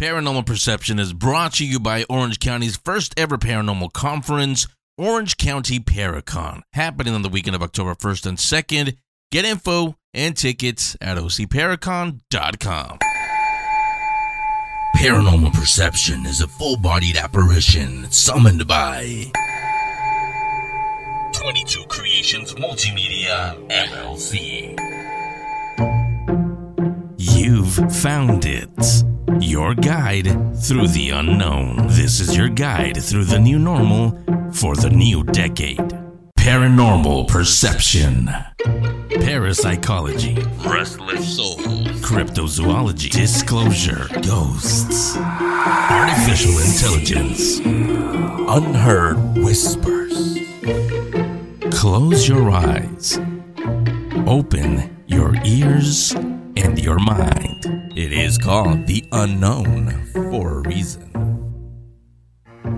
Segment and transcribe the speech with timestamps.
[0.00, 4.66] Paranormal Perception is brought to you by Orange County's first ever paranormal conference,
[4.98, 8.96] Orange County Paracon, happening on the weekend of October 1st and 2nd.
[9.32, 12.98] Get info and tickets at ocparacon.com.
[14.98, 19.32] Paranormal Perception is a full bodied apparition summoned by
[21.32, 24.76] 22 Creations Multimedia LLC.
[27.46, 29.04] You've found it.
[29.38, 30.26] Your guide
[30.56, 31.86] through the unknown.
[31.86, 34.20] This is your guide through the new normal
[34.52, 35.78] for the new decade.
[36.36, 38.28] Paranormal perception.
[39.10, 40.34] Parapsychology.
[40.68, 41.86] Restless souls.
[42.02, 43.10] Cryptozoology.
[43.10, 44.08] Disclosure.
[44.22, 45.16] Ghosts.
[45.16, 47.60] Artificial intelligence.
[47.60, 50.40] Unheard whispers.
[51.70, 53.20] Close your eyes.
[54.26, 56.12] Open your ears
[56.56, 57.92] and your mind.
[57.96, 61.12] It is called the unknown for a reason.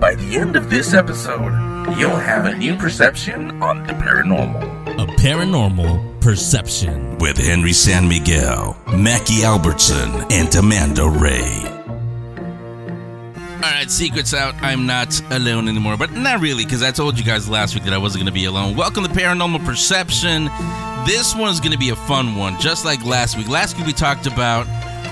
[0.01, 1.53] By the end of this episode,
[1.99, 5.03] you'll have a new perception on the paranormal.
[5.03, 11.78] A paranormal perception with Henry San Miguel, Mackie Albertson, and Amanda Raye.
[13.69, 14.55] All right, secrets out.
[14.63, 17.93] I'm not alone anymore, but not really, because I told you guys last week that
[17.93, 18.75] I wasn't going to be alone.
[18.75, 20.47] Welcome to Paranormal Perception.
[21.07, 23.47] This one is going to be a fun one, just like last week.
[23.47, 24.67] Last week we talked about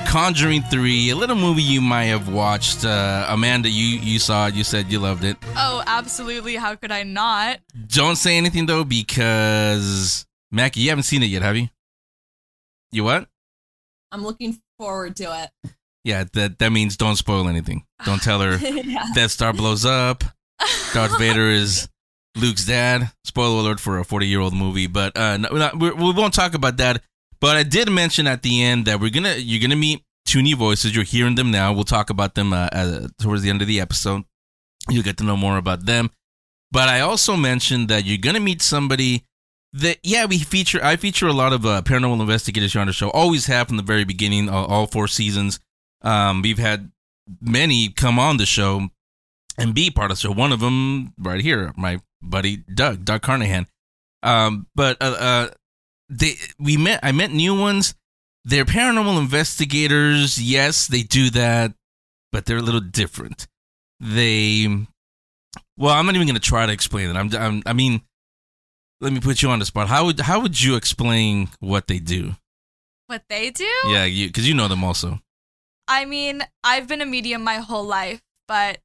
[0.08, 2.82] Conjuring 3, a little movie you might have watched.
[2.82, 4.54] Uh, Amanda, you, you saw it.
[4.54, 5.36] You said you loved it.
[5.54, 6.56] Oh, absolutely.
[6.56, 7.60] How could I not?
[7.88, 11.68] Don't say anything, though, because, Mackie, you haven't seen it yet, have you?
[12.90, 13.28] You what?
[14.10, 15.72] I'm looking forward to it.
[16.06, 17.84] Yeah, that, that means don't spoil anything.
[18.04, 19.06] Don't tell her yeah.
[19.12, 20.22] Death Star blows up.
[20.94, 21.88] Darth Vader is
[22.36, 23.10] Luke's dad.
[23.24, 26.32] Spoiler alert for a 40 year old movie, but uh, no, no, we we won't
[26.32, 27.02] talk about that.
[27.40, 30.54] But I did mention at the end that we're gonna you're gonna meet two new
[30.54, 30.94] voices.
[30.94, 31.72] You're hearing them now.
[31.72, 34.22] We'll talk about them uh, uh, towards the end of the episode.
[34.88, 36.10] You'll get to know more about them.
[36.70, 39.24] But I also mentioned that you're gonna meet somebody
[39.72, 40.78] that yeah we feature.
[40.84, 43.10] I feature a lot of uh, paranormal investigators here on the show.
[43.10, 45.58] Always have from the very beginning, all, all four seasons.
[46.06, 46.92] Um, we've had
[47.40, 48.88] many come on the show
[49.58, 50.32] and be part of the show.
[50.32, 53.66] One of them right here, my buddy Doug, Doug Carnahan.
[54.22, 55.48] Um, but uh, uh,
[56.08, 57.00] they we met.
[57.02, 57.94] I met new ones.
[58.44, 60.40] They're paranormal investigators.
[60.40, 61.74] Yes, they do that,
[62.30, 63.48] but they're a little different.
[63.98, 64.68] They,
[65.76, 67.16] well, I'm not even going to try to explain it.
[67.16, 68.02] I'm, I'm, I mean,
[69.00, 69.88] let me put you on the spot.
[69.88, 72.36] How would how would you explain what they do?
[73.08, 73.68] What they do?
[73.86, 75.20] Yeah, you because you know them also.
[75.88, 78.78] I mean, I've been a medium my whole life, but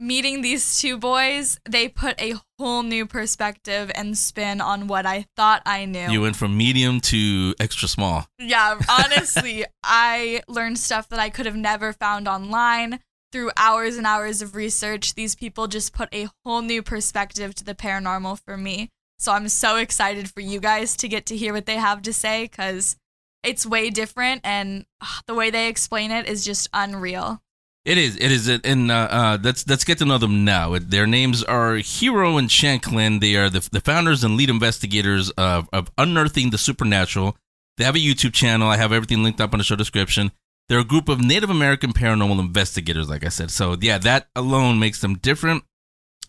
[0.00, 5.26] meeting these two boys, they put a whole new perspective and spin on what I
[5.36, 6.10] thought I knew.
[6.10, 8.26] You went from medium to extra small.
[8.38, 13.00] yeah, honestly, I learned stuff that I could have never found online.
[13.32, 17.64] Through hours and hours of research, these people just put a whole new perspective to
[17.64, 18.90] the paranormal for me.
[19.18, 22.12] So I'm so excited for you guys to get to hear what they have to
[22.12, 22.96] say because
[23.44, 27.40] it's way different and ah, the way they explain it is just unreal.
[27.84, 28.16] It is.
[28.16, 28.48] It is.
[28.48, 30.78] And uh, uh, let's let's get to know them now.
[30.78, 33.20] Their names are Hero and Shanclen.
[33.20, 37.36] They are the, the founders and lead investigators of, of Unearthing the Supernatural.
[37.76, 38.68] They have a YouTube channel.
[38.68, 40.32] I have everything linked up on the show description.
[40.68, 43.50] They're a group of Native American paranormal investigators, like I said.
[43.50, 45.64] So yeah, that alone makes them different.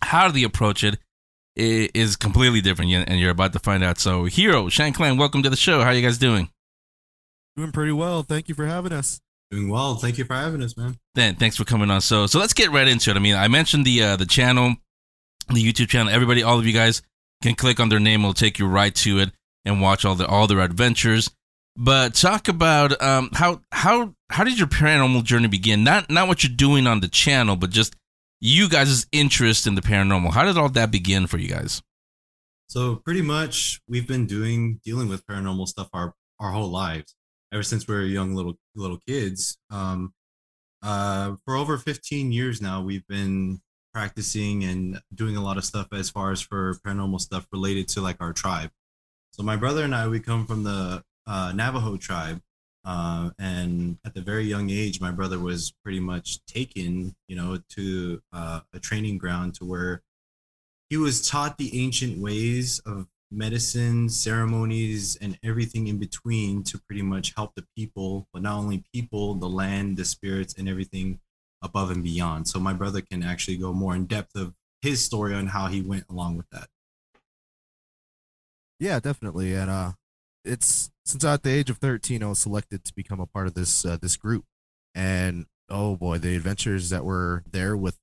[0.02, 0.98] How they approach it
[1.58, 1.88] i-
[2.20, 3.98] completely different, and you're about to find out.
[3.98, 5.80] So Hero, Shanclen, welcome to the show.
[5.80, 6.50] How are you guys doing?
[7.56, 8.22] Doing pretty well.
[8.22, 9.20] Thank you for having us.
[9.50, 9.94] Doing well.
[9.94, 10.98] Thank you for having us, man.
[11.14, 12.00] Then thanks for coming on.
[12.00, 13.16] So so let's get right into it.
[13.16, 14.74] I mean, I mentioned the uh, the channel,
[15.48, 16.12] the YouTube channel.
[16.12, 17.02] Everybody, all of you guys
[17.42, 18.20] can click on their name.
[18.20, 19.30] It'll take you right to it
[19.64, 21.30] and watch all the all their adventures.
[21.76, 25.84] But talk about um, how how how did your paranormal journey begin?
[25.84, 27.94] Not not what you're doing on the channel, but just
[28.40, 30.32] you guys' interest in the paranormal.
[30.32, 31.82] How did all that begin for you guys?
[32.68, 37.14] So pretty much we've been doing dealing with paranormal stuff our our whole lives.
[37.52, 39.58] Ever since we were young little little kids.
[39.70, 40.12] Um
[40.82, 43.60] uh for over 15 years now we've been
[43.94, 48.00] practicing and doing a lot of stuff as far as for paranormal stuff related to
[48.00, 48.70] like our tribe.
[49.30, 52.40] So my brother and I we come from the uh, Navajo tribe
[52.86, 57.58] uh, and at the very young age, my brother was pretty much taken, you know,
[57.70, 60.02] to uh, a training ground to where
[60.88, 67.02] he was taught the ancient ways of medicine, ceremonies, and everything in between to pretty
[67.02, 71.20] much help the people, but not only people, the land, the spirits, and everything
[71.62, 72.48] above and beyond.
[72.48, 75.80] So my brother can actually go more in depth of his story on how he
[75.80, 76.68] went along with that.
[78.78, 79.54] Yeah, definitely.
[79.54, 79.92] And uh,
[80.44, 83.54] it's since at the age of 13, I was selected to become a part of
[83.54, 84.44] this uh, this group,
[84.94, 87.96] and oh boy, the adventures that were there with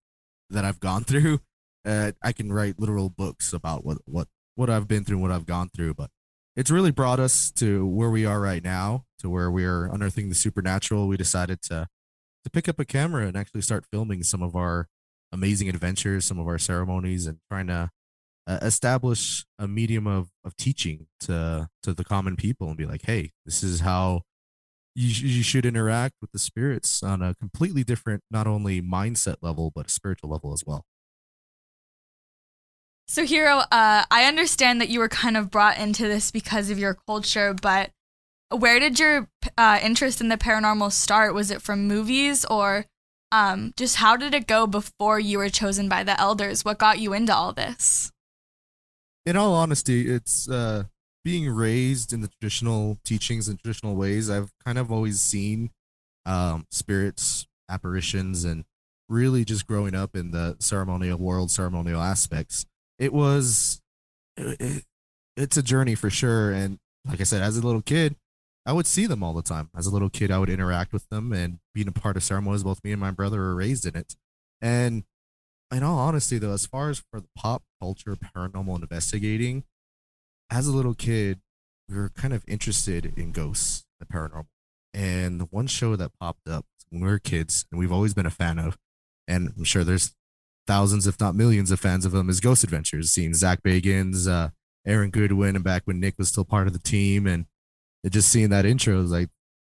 [0.49, 1.41] that I've gone through.
[1.85, 5.31] Uh, I can write literal books about what what what I've been through, and what
[5.31, 5.93] I've gone through.
[5.95, 6.09] But
[6.55, 10.29] it's really brought us to where we are right now, to where we are unearthing
[10.29, 11.07] the supernatural.
[11.07, 11.87] We decided to
[12.43, 14.87] to pick up a camera and actually start filming some of our
[15.31, 17.89] amazing adventures, some of our ceremonies, and trying to
[18.45, 23.03] uh, establish a medium of of teaching to to the common people and be like,
[23.03, 24.21] hey, this is how
[24.95, 29.37] you, sh- you should interact with the spirits on a completely different, not only mindset
[29.41, 30.85] level but a spiritual level as well.
[33.13, 36.79] So, Hero, uh, I understand that you were kind of brought into this because of
[36.79, 37.91] your culture, but
[38.49, 41.35] where did your uh, interest in the paranormal start?
[41.35, 42.87] Was it from movies or
[43.31, 46.65] um, just how did it go before you were chosen by the elders?
[46.65, 48.11] What got you into all this?
[49.27, 50.85] In all honesty, it's uh,
[51.23, 54.27] being raised in the traditional teachings and traditional ways.
[54.27, 55.69] I've kind of always seen
[56.25, 58.65] um, spirits, apparitions, and
[59.07, 62.65] really just growing up in the ceremonial world, ceremonial aspects.
[62.99, 63.81] It was,
[64.37, 64.83] it,
[65.35, 66.51] it's a journey for sure.
[66.51, 68.15] And like I said, as a little kid,
[68.65, 69.69] I would see them all the time.
[69.75, 72.63] As a little kid, I would interact with them and being a part of ceremonies.
[72.63, 74.15] Both me and my brother were raised in it.
[74.61, 75.03] And
[75.71, 79.63] in all honesty, though, as far as for the pop culture, paranormal investigating,
[80.49, 81.39] as a little kid,
[81.89, 84.45] we were kind of interested in ghosts, the paranormal.
[84.93, 88.27] And the one show that popped up when we were kids, and we've always been
[88.27, 88.77] a fan of,
[89.27, 90.13] and I'm sure there's
[90.67, 93.11] thousands, if not millions, of fans of them, is Ghost Adventures.
[93.11, 94.49] Seeing Zach Bagans, uh,
[94.85, 97.45] Aaron Goodwin, and back when Nick was still part of the team, and
[98.09, 99.29] just seeing that intro like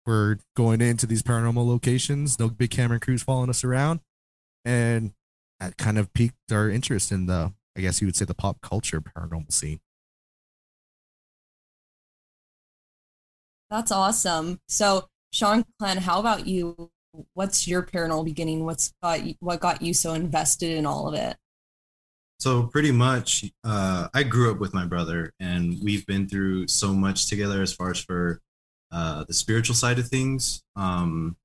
[0.05, 4.01] we're going into these paranormal locations, no big camera crews following us around,
[4.65, 5.13] and
[5.59, 8.61] that kind of piqued our interest in the, I guess you would say, the pop
[8.61, 9.79] culture paranormal scene.
[13.69, 14.59] That's awesome.
[14.67, 16.91] So, Sean Clan, how about you?
[17.33, 18.65] What's your paranormal beginning?
[18.65, 21.37] What's got you, what got you so invested in all of it?
[22.39, 26.93] So pretty much, uh, I grew up with my brother, and we've been through so
[26.93, 28.41] much together as far as for
[28.91, 30.61] uh, the spiritual side of things.
[30.75, 31.37] Um,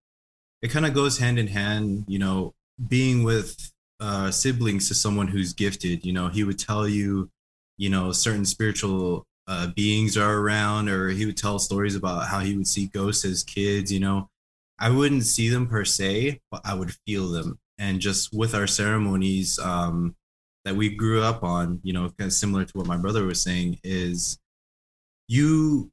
[0.60, 2.54] it kind of goes hand in hand, you know,
[2.88, 6.04] being with uh, siblings to someone who's gifted.
[6.04, 7.30] You know, he would tell you,
[7.76, 12.40] you know, certain spiritual uh, beings are around, or he would tell stories about how
[12.40, 13.92] he would see ghosts as kids.
[13.92, 14.28] You know,
[14.78, 17.58] I wouldn't see them per se, but I would feel them.
[17.78, 20.16] And just with our ceremonies, um,
[20.64, 23.40] that we grew up on, you know, kind of similar to what my brother was
[23.40, 24.38] saying, is
[25.28, 25.90] you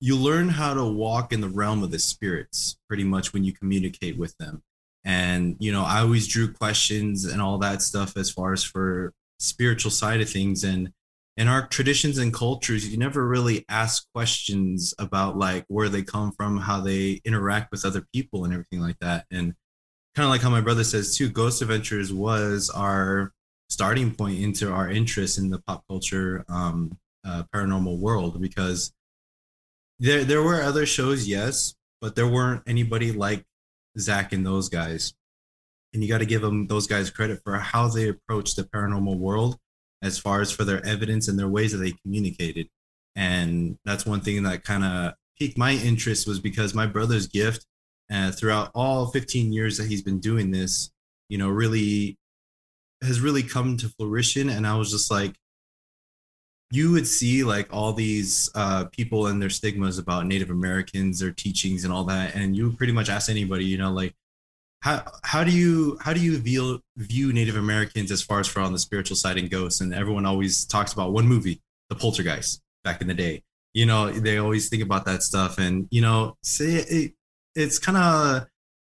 [0.00, 3.52] you learn how to walk in the realm of the spirits pretty much when you
[3.52, 4.62] communicate with them.
[5.04, 9.12] And you know, I always drew questions and all that stuff as far as for
[9.38, 10.92] spiritual side of things and
[11.40, 16.30] in our traditions and cultures you never really ask questions about like where they come
[16.32, 19.54] from how they interact with other people and everything like that and
[20.14, 23.32] kind of like how my brother says too ghost adventures was our
[23.68, 28.92] starting point into our interest in the pop culture um, uh, paranormal world because
[29.98, 33.44] there there were other shows, yes, but there weren't anybody like
[33.98, 35.14] Zach and those guys.
[35.92, 39.18] And you got to give them those guys credit for how they approached the paranormal
[39.18, 39.58] world,
[40.02, 42.68] as far as for their evidence and their ways that they communicated.
[43.16, 47.66] And that's one thing that kind of piqued my interest was because my brother's gift,
[48.12, 50.90] uh, throughout all 15 years that he's been doing this,
[51.28, 52.18] you know, really
[53.02, 55.34] has really come to fruition and i was just like
[56.72, 61.32] you would see like all these uh, people and their stigmas about native americans their
[61.32, 64.14] teachings and all that and you pretty much ask anybody you know like
[64.80, 68.60] how how do you how do you view view native americans as far as for
[68.60, 72.60] on the spiritual side and ghosts and everyone always talks about one movie the poltergeist
[72.84, 73.42] back in the day
[73.74, 77.12] you know they always think about that stuff and you know say it,
[77.54, 78.46] it's kind of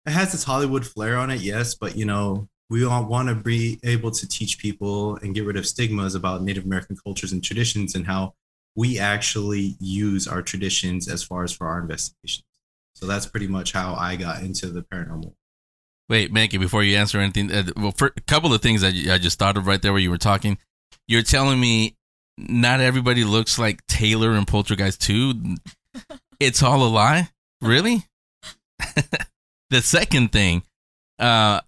[0.05, 3.36] it has this hollywood flair on it yes but you know we all want to
[3.36, 7.43] be able to teach people and get rid of stigmas about Native American cultures and
[7.43, 8.36] traditions and how
[8.75, 12.46] we actually use our traditions as far as for our investigations.
[12.93, 15.34] So that's pretty much how I got into the paranormal.
[16.10, 19.20] Wait, Mackie, before you answer anything, uh, well, for a couple of things that I
[19.20, 20.58] just thought of right there where you were talking,
[21.08, 21.96] you're telling me
[22.38, 25.56] not everybody looks like Taylor and Poltergeist 2.
[26.39, 27.30] it's all a lie?
[27.62, 28.06] Really?
[29.70, 30.63] the second thing,
[31.20, 31.62] uh,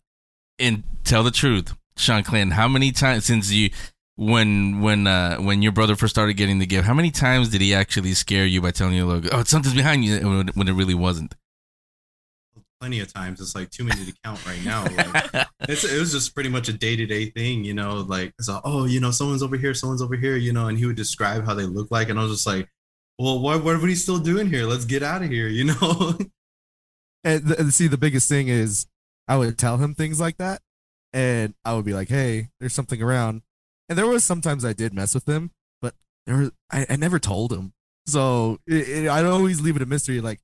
[0.57, 2.53] and tell the truth, Shanclen.
[2.53, 3.69] How many times since you
[4.15, 7.59] when when uh when your brother first started getting the gift, how many times did
[7.61, 10.19] he actually scare you by telling you, "Look, oh, something's behind you,"
[10.53, 11.35] when it really wasn't?
[12.81, 13.39] Plenty of times.
[13.39, 14.83] It's like too many to count right now.
[14.83, 17.97] Like, it was just pretty much a day to day thing, you know.
[17.97, 20.79] Like, it's like, oh, you know, someone's over here, someone's over here, you know, and
[20.79, 22.67] he would describe how they look like, and I was just like,
[23.19, 24.65] well, what what are we still doing here?
[24.65, 26.17] Let's get out of here, you know.
[27.23, 28.87] and, and see, the biggest thing is
[29.27, 30.61] I would tell him things like that,
[31.13, 33.43] and I would be like, "Hey, there's something around."
[33.89, 35.51] And there was sometimes I did mess with him,
[35.83, 35.93] but
[36.25, 37.73] there was, I, I never told him.
[38.07, 40.39] So it, it, I'd always leave it a mystery, like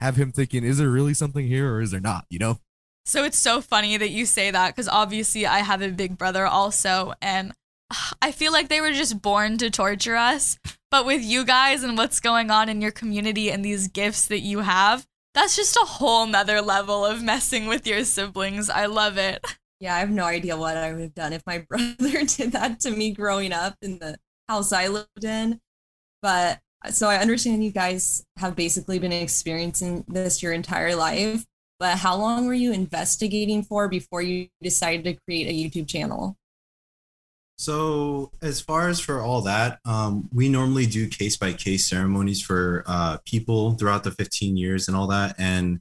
[0.00, 2.60] have him thinking, "Is there really something here, or is there not?" You know?
[3.04, 6.46] So it's so funny that you say that because obviously I have a big brother
[6.46, 7.52] also, and
[8.22, 10.58] I feel like they were just born to torture us.
[10.90, 14.40] But with you guys and what's going on in your community and these gifts that
[14.40, 18.70] you have, that's just a whole nother level of messing with your siblings.
[18.70, 19.44] I love it.
[19.78, 22.80] Yeah, I have no idea what I would have done if my brother did that
[22.80, 24.16] to me growing up in the
[24.48, 25.60] house I lived in.
[26.22, 31.44] But so I understand you guys have basically been experiencing this your entire life.
[31.78, 36.36] But how long were you investigating for before you decided to create a YouTube channel?
[37.58, 42.42] So, as far as for all that, um, we normally do case by case ceremonies
[42.42, 45.36] for uh, people throughout the 15 years and all that.
[45.38, 45.80] And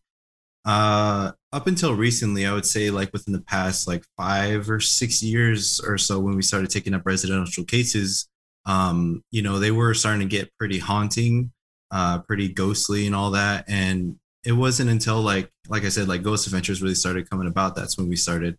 [0.64, 5.22] uh, up until recently, I would say, like within the past like five or six
[5.22, 8.28] years or so, when we started taking up residential cases,
[8.66, 11.52] um, you know, they were starting to get pretty haunting,
[11.92, 13.66] uh, pretty ghostly, and all that.
[13.68, 17.76] And it wasn't until like, like I said, like Ghost Adventures really started coming about.
[17.76, 18.58] That's when we started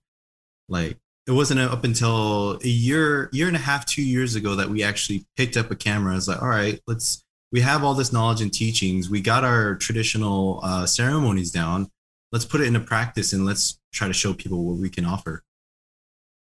[0.68, 4.68] like it wasn't up until a year year and a half two years ago that
[4.68, 8.12] we actually picked up a camera it's like all right let's we have all this
[8.12, 11.88] knowledge and teachings we got our traditional uh, ceremonies down
[12.32, 15.42] let's put it into practice and let's try to show people what we can offer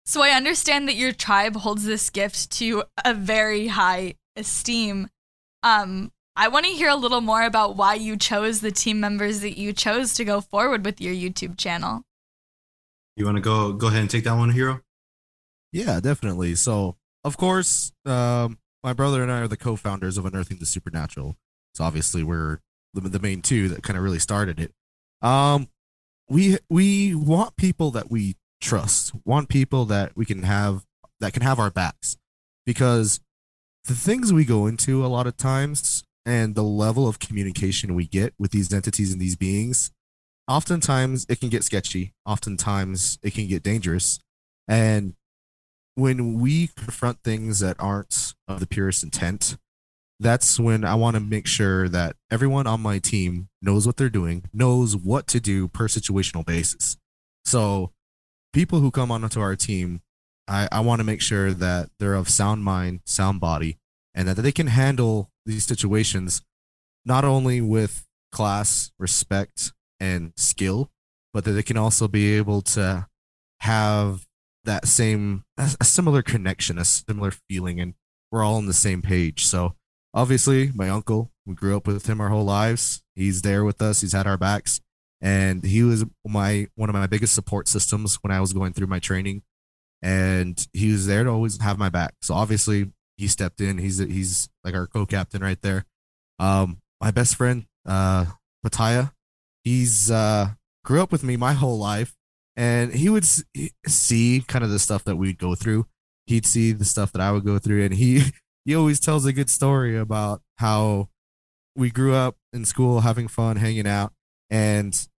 [0.06, 5.08] so i understand that your tribe holds this gift to a very high esteem
[5.62, 9.40] um i want to hear a little more about why you chose the team members
[9.40, 12.02] that you chose to go forward with your youtube channel
[13.16, 14.82] you want to go go ahead and take that one, Hero?
[15.72, 16.54] Yeah, definitely.
[16.54, 21.36] So, of course, um, my brother and I are the co-founders of Unearthing the Supernatural.
[21.74, 22.60] So obviously, we're
[22.94, 24.72] the, the main two that kind of really started it.
[25.22, 25.68] Um,
[26.28, 30.84] we we want people that we trust, want people that we can have
[31.20, 32.16] that can have our backs,
[32.64, 33.20] because
[33.84, 38.06] the things we go into a lot of times and the level of communication we
[38.06, 39.92] get with these entities and these beings
[40.48, 42.12] oftentimes it can get sketchy.
[42.24, 44.18] Oftentimes it can get dangerous.
[44.68, 45.14] And
[45.94, 49.56] when we confront things that aren't of the purest intent,
[50.18, 54.08] that's when I want to make sure that everyone on my team knows what they're
[54.08, 56.96] doing, knows what to do per situational basis.
[57.44, 57.92] So,
[58.56, 60.00] people who come onto our team,
[60.48, 63.76] I, I want to make sure that they're of sound mind, sound body,
[64.14, 66.40] and that they can handle these situations
[67.04, 70.90] not only with class, respect, and skill,
[71.34, 73.06] but that they can also be able to
[73.60, 74.26] have
[74.64, 77.92] that same a similar connection, a similar feeling, and
[78.32, 79.44] we're all on the same page.
[79.44, 79.74] So
[80.14, 83.02] obviously, my uncle, we grew up with him our whole lives.
[83.14, 84.00] He's there with us.
[84.00, 84.80] He's had our backs,
[85.26, 88.86] and he was my one of my biggest support systems when I was going through
[88.86, 89.42] my training,
[90.00, 92.14] and he was there to always have my back.
[92.22, 93.78] So obviously, he stepped in.
[93.78, 95.84] He's he's like our co-captain right there.
[96.38, 98.26] Um, my best friend, uh,
[98.64, 99.10] Pataya,
[99.64, 100.50] he's uh
[100.84, 102.14] grew up with me my whole life
[102.56, 103.26] and he would
[103.84, 105.84] see kind of the stuff that we'd go through
[106.28, 108.22] he'd see the stuff that i would go through and he
[108.64, 111.08] he always tells a good story about how
[111.74, 114.12] we grew up in school having fun hanging out
[114.48, 115.08] and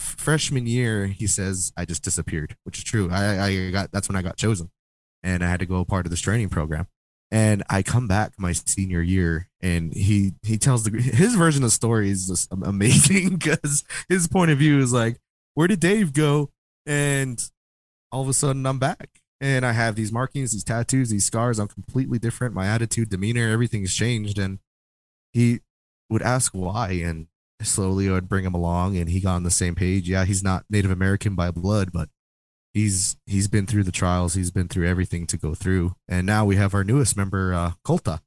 [0.00, 4.16] freshman year he says i just disappeared which is true i i got that's when
[4.16, 4.70] i got chosen
[5.22, 6.86] and i had to go part of this training program
[7.30, 11.68] and I come back my senior year, and he he tells the his version of
[11.68, 15.18] the story is just amazing because his point of view is like,
[15.54, 16.50] where did Dave go?
[16.86, 17.42] And
[18.10, 21.58] all of a sudden, I'm back, and I have these markings, these tattoos, these scars.
[21.60, 22.54] I'm completely different.
[22.54, 24.38] My attitude, demeanor, everything's changed.
[24.38, 24.58] And
[25.32, 25.60] he
[26.08, 27.28] would ask why, and
[27.62, 30.08] slowly I would bring him along, and he got on the same page.
[30.08, 32.08] Yeah, he's not Native American by blood, but
[32.72, 34.34] he's he's been through the trials.
[34.34, 35.94] He's been through everything to go through.
[36.08, 38.20] And now we have our newest member uh colta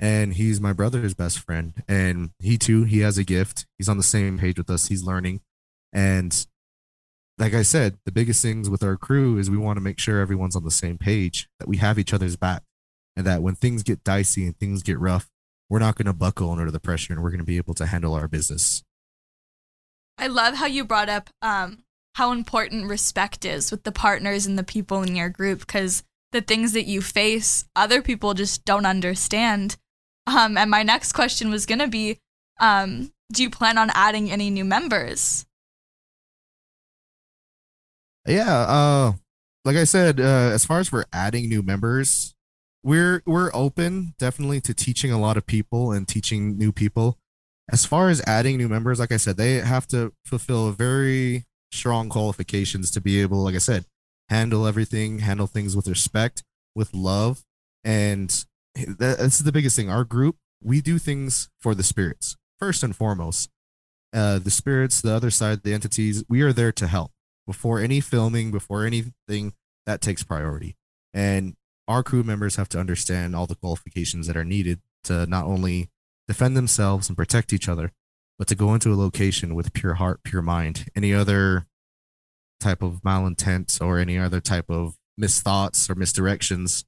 [0.00, 1.74] and he's my brother's best friend.
[1.86, 3.66] And he too he has a gift.
[3.78, 4.86] He's on the same page with us.
[4.86, 5.40] He's learning.
[5.92, 6.46] And
[7.38, 10.20] like i said the biggest things with our crew is we want to make sure
[10.20, 12.62] everyone's on the same page that we have each other's back
[13.16, 15.28] and that when things get dicey and things get rough
[15.72, 17.86] we're not going to buckle under the pressure and we're going to be able to
[17.86, 18.82] handle our business
[20.18, 21.78] i love how you brought up um
[22.16, 26.02] how important respect is with the partners and the people in your group because
[26.32, 29.76] the things that you face, other people just don't understand.
[30.26, 32.18] Um, and my next question was going to be
[32.58, 35.46] um, Do you plan on adding any new members?
[38.26, 39.12] Yeah, uh,
[39.64, 42.34] like I said, uh, as far as we're adding new members,
[42.82, 47.18] we're we're open definitely to teaching a lot of people and teaching new people.
[47.70, 52.08] As far as adding new members, like I said, they have to fulfill very strong
[52.08, 53.86] qualifications to be able, like I said,
[54.28, 56.42] handle everything, handle things with respect,
[56.74, 57.42] with love,
[57.84, 59.88] and that, that's the biggest thing.
[59.88, 63.48] Our group, we do things for the spirits first and foremost.
[64.12, 67.12] Uh, the spirits, the other side, the entities, we are there to help.
[67.46, 69.54] Before any filming, before anything,
[69.86, 70.76] that takes priority.
[71.14, 71.56] And
[71.88, 75.90] our crew members have to understand all the qualifications that are needed to not only
[76.28, 77.92] defend themselves and protect each other,
[78.38, 80.86] but to go into a location with pure heart, pure mind.
[80.94, 81.66] Any other
[82.60, 86.84] type of malintent or any other type of misthoughts or misdirections,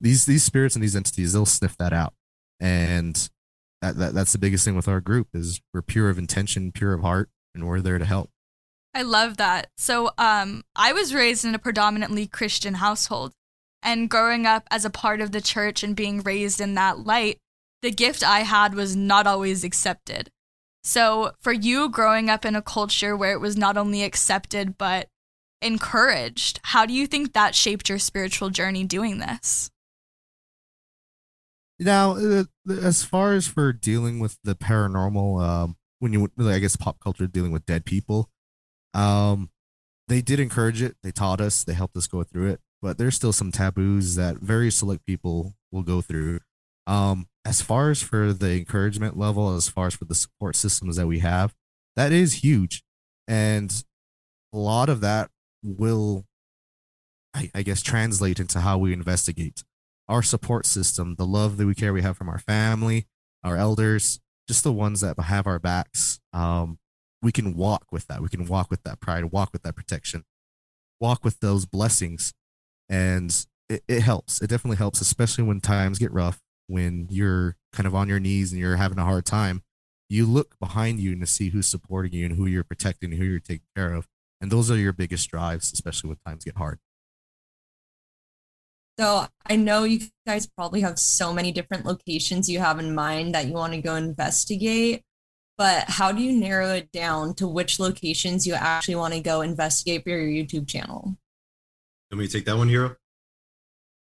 [0.00, 2.14] these these spirits and these entities, they'll sniff that out.
[2.60, 3.28] And
[3.82, 6.94] that, that that's the biggest thing with our group is we're pure of intention, pure
[6.94, 8.30] of heart, and we're there to help.
[8.94, 9.68] I love that.
[9.76, 13.34] So, um, I was raised in a predominantly Christian household,
[13.82, 17.38] and growing up as a part of the church and being raised in that light,
[17.82, 20.30] the gift I had was not always accepted.
[20.84, 25.08] So, for you growing up in a culture where it was not only accepted but
[25.60, 29.70] encouraged, how do you think that shaped your spiritual journey doing this?
[31.78, 36.76] Now, uh, as far as for dealing with the paranormal, um, when you, I guess,
[36.76, 38.30] pop culture dealing with dead people,
[38.94, 39.50] um,
[40.08, 40.96] they did encourage it.
[41.02, 41.64] They taught us.
[41.64, 42.60] They helped us go through it.
[42.80, 46.40] But there's still some taboos that very select people will go through.
[46.86, 50.96] Um, as far as for the encouragement level, as far as for the support systems
[50.96, 51.54] that we have,
[51.96, 52.84] that is huge,
[53.26, 53.84] and
[54.52, 55.30] a lot of that
[55.62, 56.24] will,
[57.34, 59.64] I, I guess, translate into how we investigate
[60.08, 63.06] our support system, the love that we care we have from our family,
[63.44, 66.20] our elders, just the ones that have our backs.
[66.32, 66.78] Um,
[67.20, 68.22] we can walk with that.
[68.22, 70.24] We can walk with that pride, walk with that protection,
[71.00, 72.32] walk with those blessings.
[72.88, 73.34] And
[73.68, 74.40] it, it helps.
[74.40, 78.52] It definitely helps, especially when times get rough, when you're kind of on your knees
[78.52, 79.62] and you're having a hard time.
[80.08, 83.20] You look behind you and to see who's supporting you and who you're protecting, and
[83.20, 84.08] who you're taking care of.
[84.40, 86.78] And those are your biggest drives, especially when times get hard.
[88.98, 93.34] So I know you guys probably have so many different locations you have in mind
[93.34, 95.02] that you want to go investigate,
[95.56, 99.40] but how do you narrow it down to which locations you actually want to go
[99.40, 101.16] investigate for your YouTube channel?
[102.10, 102.96] Let me take that one, Hero.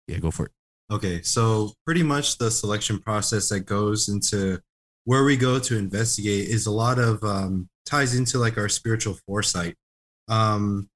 [0.07, 0.51] Yeah, go for it.
[0.91, 4.61] Okay, so pretty much the selection process that goes into
[5.05, 9.17] where we go to investigate is a lot of um, ties into like our spiritual
[9.25, 9.75] foresight.
[10.27, 10.87] Um,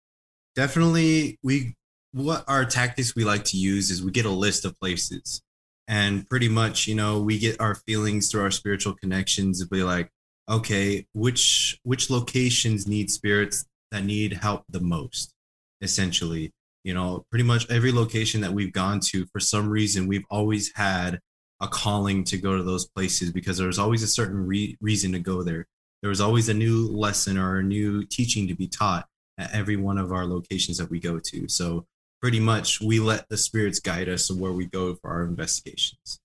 [0.56, 1.76] definitely, we
[2.12, 5.42] what our tactics we like to use is we get a list of places
[5.88, 9.84] and pretty much you know we get our feelings through our spiritual connections and be
[9.84, 10.10] like
[10.50, 15.34] okay which which locations need spirits that need help the most
[15.82, 16.52] essentially
[16.90, 20.72] you know pretty much every location that we've gone to for some reason we've always
[20.76, 21.20] had
[21.62, 25.12] a calling to go to those places because there was always a certain re- reason
[25.12, 25.68] to go there
[26.02, 29.06] there was always a new lesson or a new teaching to be taught
[29.38, 31.86] at every one of our locations that we go to so
[32.24, 36.20] pretty much we let the spirits guide us where we go for our investigations.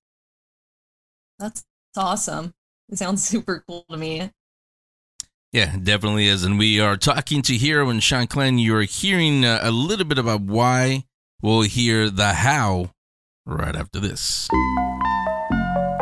[1.38, 1.62] That's
[1.94, 2.55] awesome.
[2.90, 4.31] It sounds super cool to me.
[5.55, 6.43] Yeah, definitely is.
[6.43, 8.61] And we are talking to Hero and Shanclen.
[8.61, 11.05] You're hearing uh, a little bit about why.
[11.43, 12.90] We'll hear the how
[13.47, 14.49] right after this.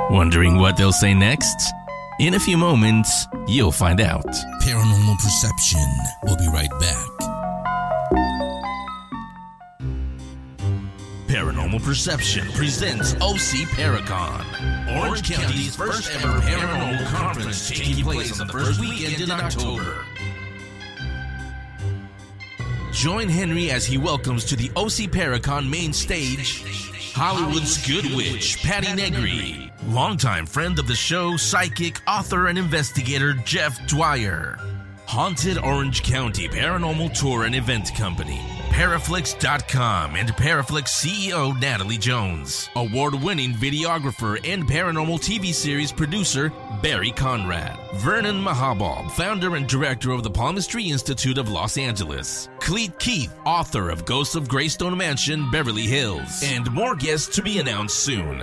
[0.09, 1.71] Wondering what they'll say next?
[2.19, 4.25] In a few moments, you'll find out.
[4.62, 5.87] Paranormal Perception.
[6.23, 8.41] We'll be right back.
[11.72, 18.52] Paranormal Perception presents OC Paracon, Orange County's first ever paranormal conference taking place on the
[18.52, 20.04] first weekend in October.
[22.92, 26.62] Join Henry as he welcomes to the OC Paracon main stage
[27.14, 33.87] Hollywood's Good Witch, Patti Negri, longtime friend of the show, psychic, author, and investigator Jeff
[33.87, 34.58] Dwyer,
[35.06, 38.40] Haunted Orange County Paranormal Tour and Event Company,
[38.72, 46.50] Paraflix.com and Paraflix CEO Natalie Jones, award winning videographer and paranormal TV series producer
[46.82, 52.98] Barry Conrad, Vernon Mahabal, founder and director of the Palmistry Institute of Los Angeles, Cleet
[52.98, 57.98] Keith, author of Ghosts of Greystone Mansion, Beverly Hills, and more guests to be announced
[57.98, 58.38] soon.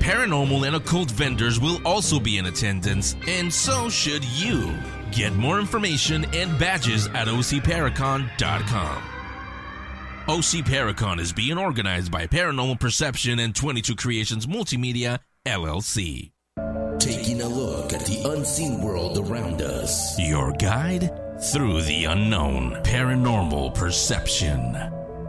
[0.00, 4.74] Paranormal and occult vendors will also be in attendance, and so should you.
[5.12, 9.02] Get more information and badges at ocparacon.com.
[10.28, 16.32] OC Paracon is being organized by Paranormal Perception and 22 Creations Multimedia, LLC.
[16.98, 20.18] Taking a look at the unseen world around us.
[20.18, 21.10] Your guide
[21.52, 22.72] through the unknown.
[22.82, 24.76] Paranormal Perception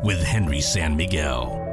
[0.04, 1.69] with Henry San Miguel.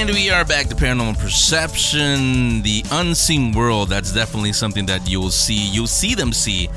[0.00, 3.90] And we are back to Paranormal Perception, the unseen world.
[3.90, 5.68] That's definitely something that you'll see.
[5.68, 6.70] You'll see them see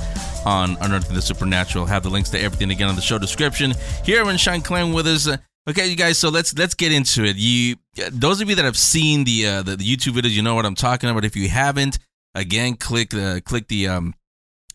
[0.46, 1.86] on Unearthing the Supernatural.
[1.86, 3.76] Have the links to everything again on the show description.
[4.04, 5.26] Here in Shanclen with us.
[5.26, 5.38] Uh,
[5.70, 6.18] okay, you guys.
[6.18, 7.38] So let's let's get into it.
[7.38, 7.78] You,
[8.12, 10.66] those of you that have seen the uh, the, the YouTube videos, you know what
[10.66, 11.24] I'm talking about.
[11.24, 12.00] If you haven't,
[12.36, 14.16] again, click the click the um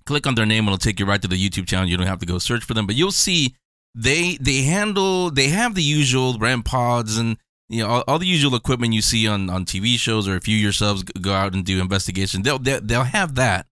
[0.07, 0.65] click on their name.
[0.65, 1.87] It'll take you right to the YouTube channel.
[1.87, 3.57] You don't have to go search for them, but you'll see
[3.95, 7.37] they they handle they have the usual REM pods and
[7.69, 10.49] you know all, all, the usual equipment you see on on TV shows or if
[10.49, 13.67] you yourselves go out and do investigation they'll they'll, they'll have that.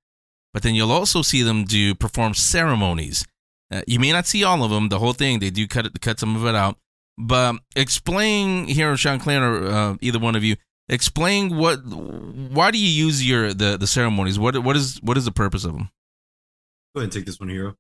[0.52, 3.26] But then you'll also see them do perform ceremonies.
[3.70, 6.00] Uh, you may not see all of them the whole thing they do cut it
[6.00, 6.78] cut some of it out.
[7.18, 10.56] But explain here Shanclen or uh, either one of you
[10.88, 14.38] explain what why do you use your the the ceremonies?
[14.38, 15.90] What what is what is the purpose of them
[16.94, 17.74] go ahead and take this one hero.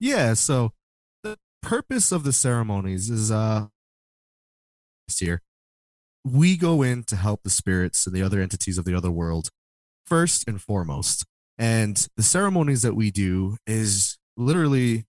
[0.00, 0.72] Yeah so
[1.22, 3.66] the purpose of the ceremonies is uh
[5.18, 5.42] here
[6.24, 9.50] we go in to help the spirits and the other entities of the other world
[10.06, 11.24] first and foremost.
[11.58, 15.04] And the ceremonies that we do is literally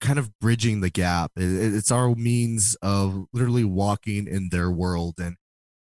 [0.00, 1.32] kind of bridging the gap.
[1.36, 5.36] It's our means of literally walking in their world and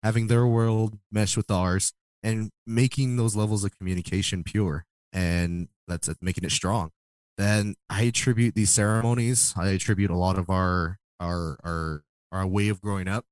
[0.04, 4.86] having their world mesh with ours and making those levels of communication pure.
[5.12, 6.92] And that's making it strong.
[7.38, 9.54] Then I attribute these ceremonies.
[9.56, 13.26] I attribute a lot of our our our our way of growing up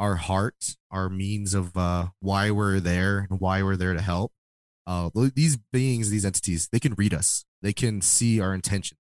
[0.00, 4.32] our heart, our means of uh, why we're there and why we're there to help.
[4.86, 7.44] Uh, these beings, these entities, they can read us.
[7.60, 8.96] They can see our intention.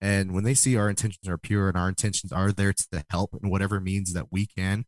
[0.00, 3.34] And when they see our intentions are pure and our intentions are there to help
[3.42, 4.84] in whatever means that we can,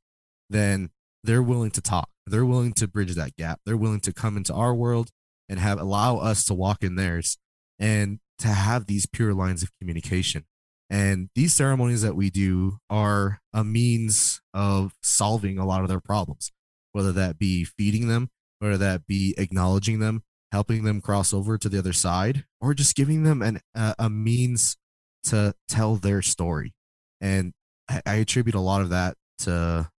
[0.50, 0.90] then
[1.24, 2.10] they're willing to talk.
[2.26, 3.60] They're willing to bridge that gap.
[3.64, 5.10] They're willing to come into our world
[5.48, 7.38] and have allow us to walk in theirs
[7.78, 10.44] and to have these pure lines of communication.
[10.90, 16.00] And these ceremonies that we do are a means of solving a lot of their
[16.00, 16.52] problems,
[16.92, 21.68] whether that be feeding them, whether that be acknowledging them, helping them cross over to
[21.68, 24.76] the other side, or just giving them an, uh, a means
[25.24, 26.74] to tell their story.
[27.20, 27.54] And
[27.88, 29.90] I, I attribute a lot of that to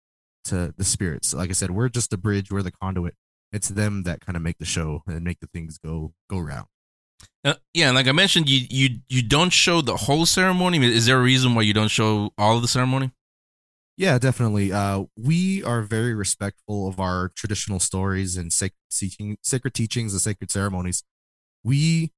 [0.45, 1.33] to the spirits.
[1.33, 3.15] Like I said, we're just a bridge, we're the conduit.
[3.51, 6.67] It's them that kind of make the show and make the things go go round.
[7.43, 10.83] Uh, yeah, like I mentioned, you you you don't show the whole ceremony.
[10.83, 13.11] Is there a reason why you don't show all of the ceremony?
[13.97, 14.73] Yeah, definitely.
[14.73, 20.51] Uh, we are very respectful of our traditional stories and sacred, sacred teachings and sacred
[20.51, 21.03] ceremonies.
[21.63, 22.11] We,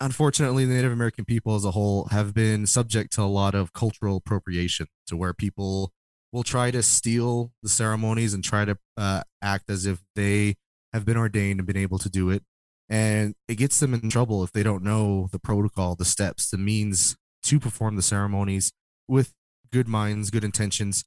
[0.00, 3.72] unfortunately, the Native American people as a whole have been subject to a lot of
[3.72, 5.92] cultural appropriation, to where people
[6.32, 10.56] will try to steal the ceremonies and try to uh, act as if they
[10.92, 12.42] have been ordained and been able to do it
[12.88, 16.58] and it gets them in trouble if they don't know the protocol, the steps, the
[16.58, 18.72] means to perform the ceremonies
[19.08, 19.32] with
[19.72, 21.04] good minds, good intentions,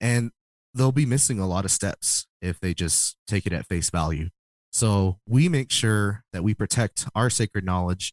[0.00, 0.30] and
[0.74, 4.28] they'll be missing a lot of steps if they just take it at face value.
[4.72, 8.12] So we make sure that we protect our sacred knowledge.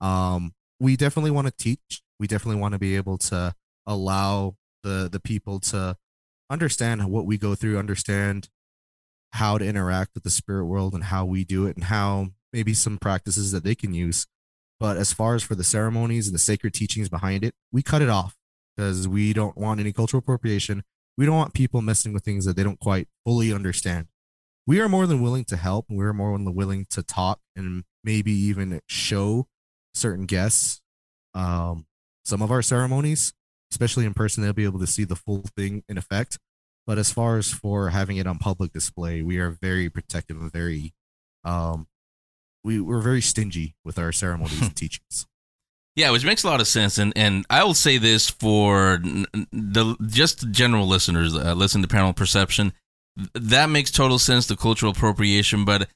[0.00, 2.02] Um, we definitely want to teach.
[2.18, 3.54] We definitely want to be able to
[3.86, 5.96] allow the the people to
[6.50, 8.48] understand what we go through, understand
[9.32, 12.74] how to interact with the spirit world and how we do it and how maybe
[12.74, 14.26] some practices that they can use.
[14.80, 18.02] But as far as for the ceremonies and the sacred teachings behind it, we cut
[18.02, 18.36] it off
[18.76, 20.84] because we don't want any cultural appropriation.
[21.16, 24.06] We don't want people messing with things that they don't quite fully understand.
[24.66, 25.86] We are more than willing to help.
[25.88, 29.48] We're more than willing to talk and maybe even show
[29.94, 30.80] certain guests
[31.34, 31.86] um,
[32.24, 33.32] some of our ceremonies,
[33.72, 34.42] especially in person.
[34.42, 36.38] They'll be able to see the full thing in effect.
[36.86, 40.50] But as far as for having it on public display, we are very protective and
[40.50, 40.94] very
[41.44, 41.86] um,
[42.68, 45.26] we we're very stingy with our ceremonies and teachings.
[45.96, 49.96] Yeah, which makes a lot of sense, and and I will say this for the
[50.06, 52.72] just general listeners, uh, listen to Paranormal Perception.
[53.34, 55.64] That makes total sense, the cultural appropriation.
[55.64, 55.88] But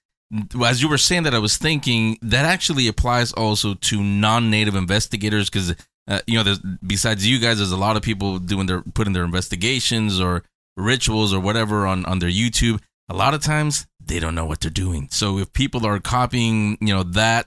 [0.64, 5.48] as you were saying that, I was thinking that actually applies also to non-native investigators
[5.48, 5.76] because
[6.08, 9.12] uh, you know, there's, besides you guys, there's a lot of people doing their putting
[9.12, 10.42] their investigations or
[10.76, 14.60] rituals or whatever on on their YouTube a lot of times they don't know what
[14.60, 15.08] they're doing.
[15.10, 17.46] So if people are copying, you know, that,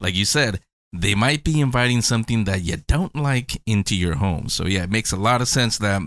[0.00, 0.60] like you said,
[0.92, 4.48] they might be inviting something that you don't like into your home.
[4.48, 6.02] So yeah, it makes a lot of sense that,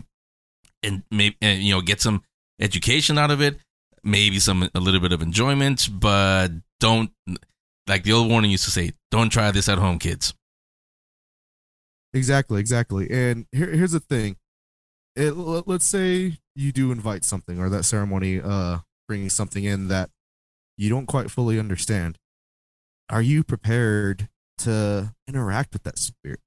[0.82, 2.24] and maybe you know, get some
[2.60, 3.58] education out of it,
[4.04, 7.12] maybe some a little bit of enjoyment, but don't
[7.88, 10.34] like the old warning used to say, don't try this at home, kids.
[12.14, 13.10] Exactly, exactly.
[13.12, 14.38] And here, here's the thing.
[15.16, 20.10] It, let's say you do invite something or that ceremony uh bringing something in that
[20.78, 22.18] you don't quite fully understand,
[23.10, 26.40] are you prepared to interact with that spirit?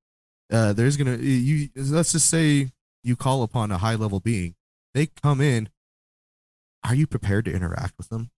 [0.50, 2.70] Uh, there's gonna you let's just say
[3.04, 4.54] you call upon a high level being,
[4.94, 5.68] they come in.
[6.84, 8.30] Are you prepared to interact with them?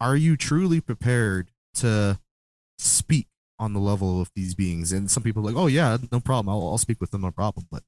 [0.00, 2.18] Are you truly prepared to
[2.78, 4.92] speak on the level of these beings.
[4.92, 6.54] And some people are like, oh yeah, no problem.
[6.54, 7.66] I'll, I'll speak with them, no problem.
[7.70, 7.82] But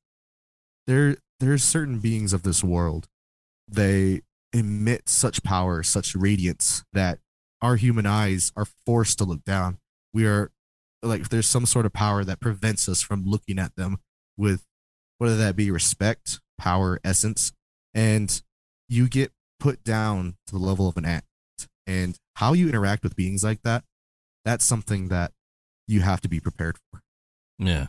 [0.87, 3.09] there there's certain beings of this world.
[3.68, 4.22] They
[4.57, 7.19] emit such power, such radiance that
[7.61, 9.79] our human eyes are forced to look down.
[10.14, 10.51] We are
[11.03, 13.99] like there's some sort of power that prevents us from looking at them
[14.37, 14.64] with
[15.19, 17.53] whether that be respect, power, essence,
[17.95, 18.42] and
[18.88, 21.25] you get put down to the level of an ant.
[21.87, 23.85] And how you interact with beings like that,
[24.45, 25.33] that's something that
[25.87, 27.03] you have to be prepared for.
[27.59, 27.87] Yeah.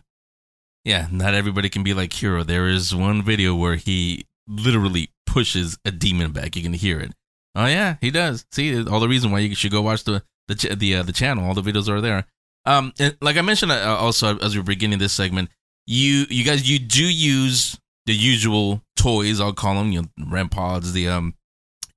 [0.85, 2.43] Yeah, not everybody can be like Hero.
[2.43, 6.55] There is one video where he literally pushes a demon back.
[6.55, 7.13] You can hear it.
[7.55, 8.45] Oh yeah, he does.
[8.51, 11.11] See, all the reason why you should go watch the the ch- the uh, the
[11.11, 11.45] channel.
[11.45, 12.25] All the videos are there.
[12.65, 15.49] Um, and like I mentioned uh, also as we are beginning this segment,
[15.85, 19.39] you you guys you do use the usual toys.
[19.39, 21.33] I'll call them you know REM pods, the um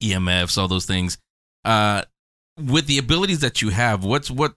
[0.03, 1.19] EMFs, all those things.
[1.65, 2.03] Uh,
[2.57, 4.55] with the abilities that you have, what's what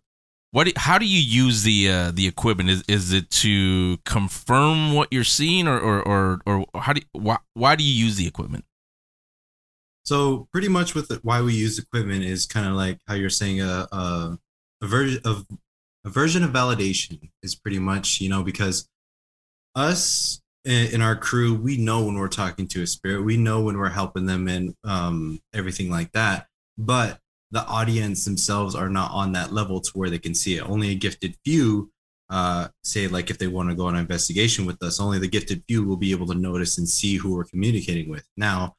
[0.53, 0.65] what?
[0.65, 2.69] Do, how do you use the uh, the equipment?
[2.69, 7.19] Is is it to confirm what you're seeing, or or or, or how do you,
[7.19, 8.63] why why do you use the equipment?
[10.05, 13.31] So pretty much with the, why we use equipment is kind of like how you're
[13.31, 14.37] saying a, a
[14.83, 15.47] a version of
[16.05, 18.87] a version of validation is pretty much you know because
[19.73, 23.61] us in, in our crew we know when we're talking to a spirit we know
[23.61, 26.45] when we're helping them and um, everything like that
[26.77, 27.17] but
[27.53, 30.67] the audience themselves are not on that level to where they can see it.
[30.67, 31.91] Only a gifted few,
[32.31, 35.27] uh, say like if they want to go on an investigation with us, only the
[35.27, 38.27] gifted few will be able to notice and see who we're communicating with.
[38.35, 38.73] Now,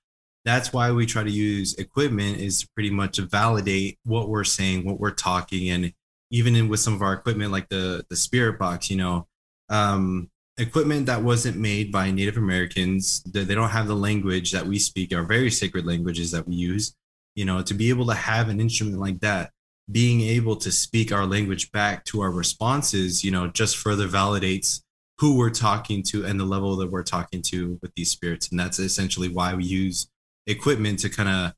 [0.45, 4.43] that's why we try to use equipment is to pretty much to validate what we're
[4.43, 5.93] saying, what we're talking, and
[6.33, 9.29] even in with some of our equipment like the the spirit box, you know,
[9.69, 13.23] um, equipment that wasn't made by Native Americans.
[13.23, 16.57] They, they don't have the language that we speak, our very sacred languages that we
[16.57, 16.97] use
[17.35, 19.51] you know to be able to have an instrument like that
[19.90, 24.85] being able to speak our language back to our responses you know just further validates
[25.18, 28.49] who we're talking to and the level that we're talking to with these spirits.
[28.49, 30.09] And that's essentially why we use
[30.47, 31.55] equipment to kind of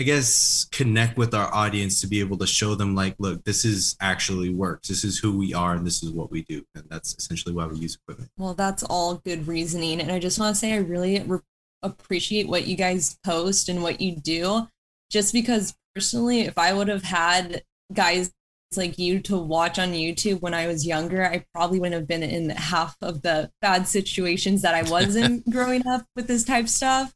[0.00, 3.64] i guess connect with our audience to be able to show them like look this
[3.64, 4.88] is actually works.
[4.88, 6.64] This is who we are and this is what we do.
[6.74, 8.30] And that's essentially why we use equipment.
[8.38, 10.00] Well that's all good reasoning.
[10.00, 11.40] And i just want to say i really re-
[11.82, 14.66] appreciate what you guys post and what you do
[15.10, 18.30] just because personally, if I would have had guys
[18.76, 22.22] like you to watch on YouTube when I was younger, I probably wouldn't have been
[22.22, 26.64] in half of the bad situations that I was in growing up with this type
[26.64, 27.12] of stuff.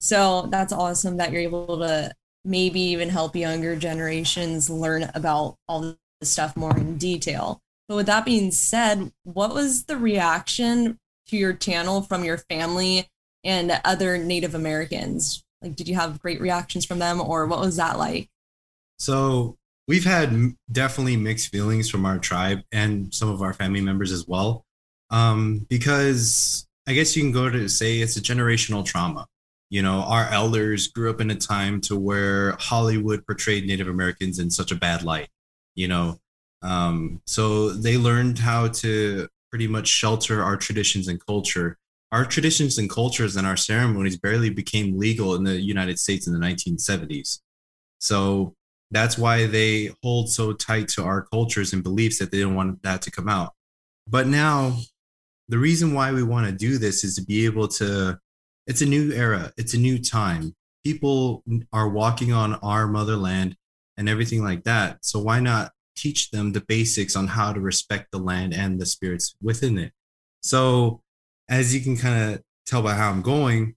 [0.00, 2.12] So that's awesome that you're able to
[2.44, 7.60] maybe even help younger generations learn about all this stuff more in detail.
[7.88, 13.08] But with that being said, what was the reaction to your channel from your family
[13.44, 15.44] and other Native Americans?
[15.66, 18.28] Like, did you have great reactions from them, or what was that like?
[18.98, 19.56] So
[19.88, 24.26] we've had definitely mixed feelings from our tribe and some of our family members as
[24.26, 24.64] well,
[25.10, 29.26] um, because I guess you can go to say it's a generational trauma.
[29.68, 34.38] You know, our elders grew up in a time to where Hollywood portrayed Native Americans
[34.38, 35.28] in such a bad light.
[35.74, 36.20] You know,
[36.62, 41.76] um, so they learned how to pretty much shelter our traditions and culture
[42.16, 46.32] our traditions and cultures and our ceremonies barely became legal in the United States in
[46.32, 47.40] the 1970s.
[47.98, 48.54] So
[48.90, 52.82] that's why they hold so tight to our cultures and beliefs that they don't want
[52.84, 53.52] that to come out.
[54.08, 54.78] But now,
[55.50, 58.18] the reason why we want to do this is to be able to,
[58.66, 60.54] it's a new era, it's a new time.
[60.84, 63.56] People are walking on our motherland
[63.98, 65.04] and everything like that.
[65.04, 68.86] So why not teach them the basics on how to respect the land and the
[68.86, 69.92] spirits within it?
[70.40, 71.02] So
[71.48, 73.76] as you can kind of tell by how I'm going,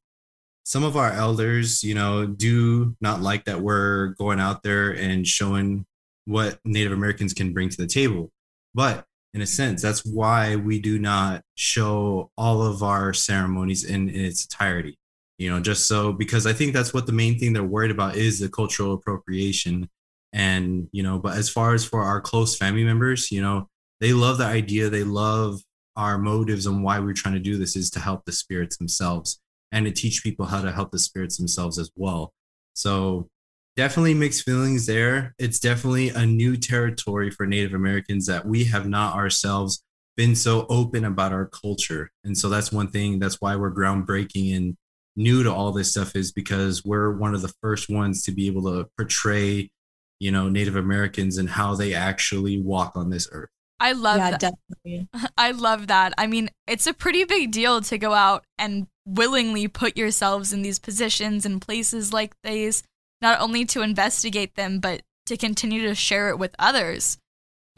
[0.64, 5.26] some of our elders, you know, do not like that we're going out there and
[5.26, 5.86] showing
[6.26, 8.32] what Native Americans can bring to the table.
[8.76, 14.10] But in a sense, that's why we do not show all of our ceremonies in,
[14.10, 14.98] in its entirety.
[15.38, 18.16] You know, just so because I think that's what the main thing they're worried about
[18.16, 19.90] is the cultural appropriation.
[20.34, 23.70] And, you know, but as far as for our close family members, you know,
[24.02, 25.62] they love the idea, they love
[26.00, 29.42] our motives and why we're trying to do this is to help the spirits themselves
[29.72, 32.34] and to teach people how to help the spirits themselves as well.
[32.74, 33.28] So
[33.76, 35.36] definitely mixed feelings there.
[35.38, 39.84] It's definitely a new territory for Native Americans that we have not ourselves
[40.16, 42.12] been so open about our culture.
[42.24, 44.78] And so that's one thing that's why we're groundbreaking and
[45.16, 48.48] new to all this stuff is because we're one of the first ones to be
[48.48, 49.70] able to portray,
[50.20, 53.50] you know, Native Americans and how they actually walk on this earth.
[53.80, 54.40] I love yeah, that.
[54.40, 55.08] definitely.
[55.38, 56.14] I love that.
[56.18, 60.62] I mean, it's a pretty big deal to go out and willingly put yourselves in
[60.62, 62.84] these positions and places like these,
[63.22, 67.18] not only to investigate them, but to continue to share it with others.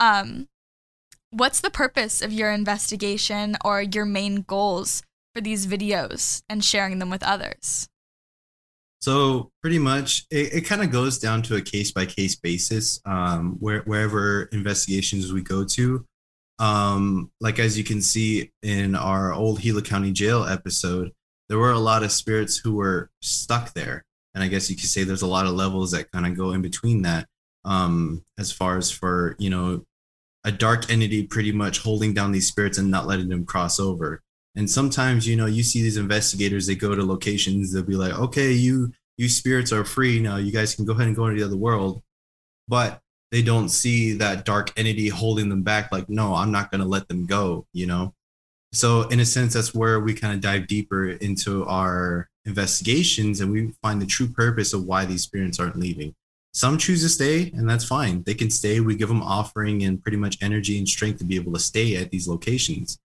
[0.00, 0.48] Um,
[1.30, 5.02] what's the purpose of your investigation or your main goals
[5.34, 7.88] for these videos and sharing them with others?
[9.02, 13.00] So pretty much, it, it kind of goes down to a case by case basis.
[13.04, 16.06] Um, where wherever investigations we go to,
[16.60, 21.10] um, like as you can see in our old Gila County Jail episode,
[21.48, 24.04] there were a lot of spirits who were stuck there,
[24.36, 26.52] and I guess you could say there's a lot of levels that kind of go
[26.52, 27.26] in between that.
[27.64, 29.84] Um, as far as for you know,
[30.44, 34.22] a dark entity pretty much holding down these spirits and not letting them cross over.
[34.54, 38.12] And sometimes, you know, you see these investigators, they go to locations, they'll be like,
[38.18, 40.36] okay, you you spirits are free now.
[40.36, 42.02] You guys can go ahead and go into the other world.
[42.68, 46.86] But they don't see that dark entity holding them back, like, no, I'm not gonna
[46.86, 48.14] let them go, you know?
[48.72, 53.52] So in a sense, that's where we kind of dive deeper into our investigations and
[53.52, 56.14] we find the true purpose of why these spirits aren't leaving.
[56.54, 58.22] Some choose to stay, and that's fine.
[58.24, 58.80] They can stay.
[58.80, 61.96] We give them offering and pretty much energy and strength to be able to stay
[61.96, 62.98] at these locations.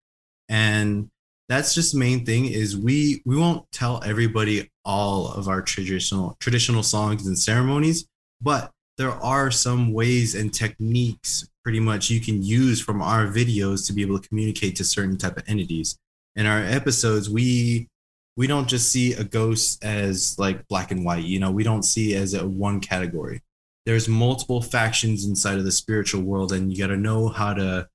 [0.49, 1.09] And
[1.49, 6.35] that's just the main thing is we we won't tell everybody all of our traditional
[6.39, 8.07] traditional songs and ceremonies
[8.41, 13.85] but there are some ways and techniques pretty much you can use from our videos
[13.85, 15.97] to be able to communicate to certain type of entities.
[16.35, 17.87] In our episodes we
[18.35, 21.83] we don't just see a ghost as like black and white you know we don't
[21.83, 23.41] see as a one category.
[23.85, 27.87] There's multiple factions inside of the spiritual world and you got to know how to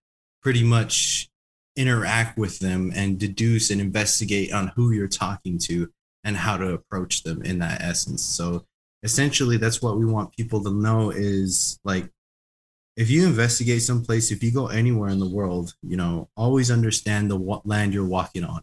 [0.42, 1.28] pretty much
[1.76, 5.90] interact with them and deduce and investigate on who you're talking to
[6.24, 8.22] and how to approach them in that essence.
[8.22, 8.66] So
[9.02, 12.10] essentially that's what we want people to know is like
[12.96, 17.30] if you investigate someplace, if you go anywhere in the world, you know, always understand
[17.30, 18.62] the land you're walking on.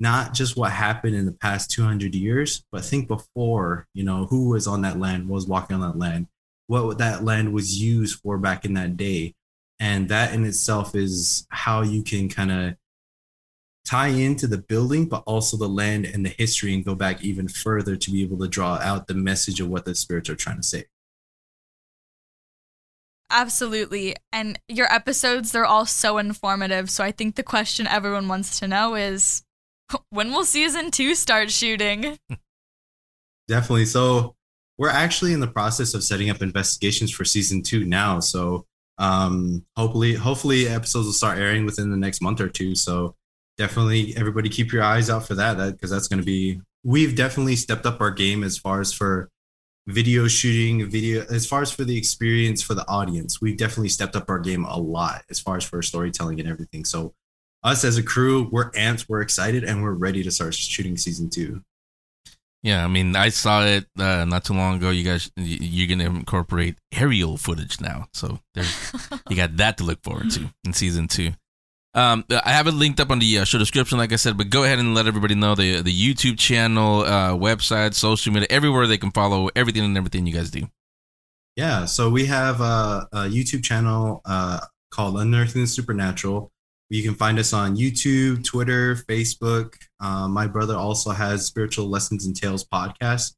[0.00, 4.50] Not just what happened in the past 200 years, but think before, you know, who
[4.50, 6.26] was on that land, was walking on that land,
[6.66, 9.34] what that land was used for back in that day
[9.80, 12.76] and that in itself is how you can kind of
[13.84, 17.48] tie into the building but also the land and the history and go back even
[17.48, 20.56] further to be able to draw out the message of what the spirits are trying
[20.56, 20.84] to say.
[23.30, 24.16] Absolutely.
[24.32, 26.88] And your episodes they're all so informative.
[26.88, 29.42] So i think the question everyone wants to know is
[30.10, 32.18] when will season two start shooting?
[33.48, 33.84] Definitely.
[33.84, 34.34] So
[34.78, 38.20] we're actually in the process of setting up investigations for season two now.
[38.20, 38.66] So
[38.98, 42.74] um hopefully hopefully episodes will start airing within the next month or two.
[42.74, 43.14] So
[43.58, 47.56] definitely everybody keep your eyes out for that because that's going to be we've definitely
[47.56, 49.30] stepped up our game as far as for
[49.86, 53.40] video shooting video as far as for the experience for the audience.
[53.40, 56.84] We've definitely stepped up our game a lot as far as for storytelling and everything.
[56.84, 57.14] So
[57.62, 61.30] us as a crew we're amped we're excited and we're ready to start shooting season
[61.30, 61.62] two
[62.64, 64.88] yeah, I mean, I saw it uh, not too long ago.
[64.88, 68.40] You guys, you're gonna incorporate aerial footage now, so
[69.28, 71.32] you got that to look forward to in season two.
[71.92, 74.48] Um, I have it linked up on the uh, show description, like I said, but
[74.48, 78.86] go ahead and let everybody know the the YouTube channel, uh, website, social media, everywhere
[78.86, 80.66] they can follow everything and everything you guys do.
[81.56, 86.50] Yeah, so we have a, a YouTube channel uh, called Unearthing the Supernatural.
[86.90, 89.74] You can find us on YouTube, Twitter, Facebook.
[90.00, 93.34] Um, my brother also has Spiritual Lessons and Tales podcast.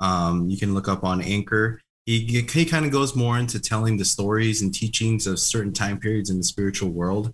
[0.00, 1.80] Um, you can look up on Anchor.
[2.06, 5.98] He, he kind of goes more into telling the stories and teachings of certain time
[5.98, 7.32] periods in the spiritual world.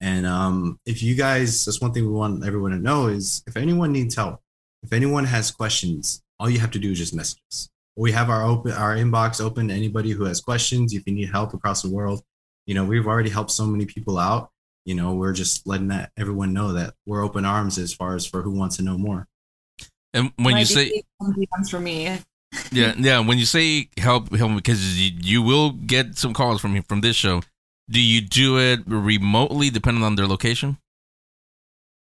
[0.00, 3.56] And um, if you guys, that's one thing we want everyone to know is if
[3.56, 4.40] anyone needs help,
[4.82, 7.68] if anyone has questions, all you have to do is just message us.
[7.96, 10.94] We have our open our inbox open to anybody who has questions.
[10.94, 12.22] If you need help across the world,
[12.66, 14.50] you know we've already helped so many people out
[14.88, 18.24] you know we're just letting that everyone know that we're open arms as far as
[18.24, 19.28] for who wants to know more.
[20.14, 21.02] And when you say
[21.70, 22.18] for me.
[22.72, 26.74] Yeah yeah when you say help help because you, you will get some calls from
[26.74, 27.42] him from this show.
[27.90, 30.78] Do you do it remotely depending on their location?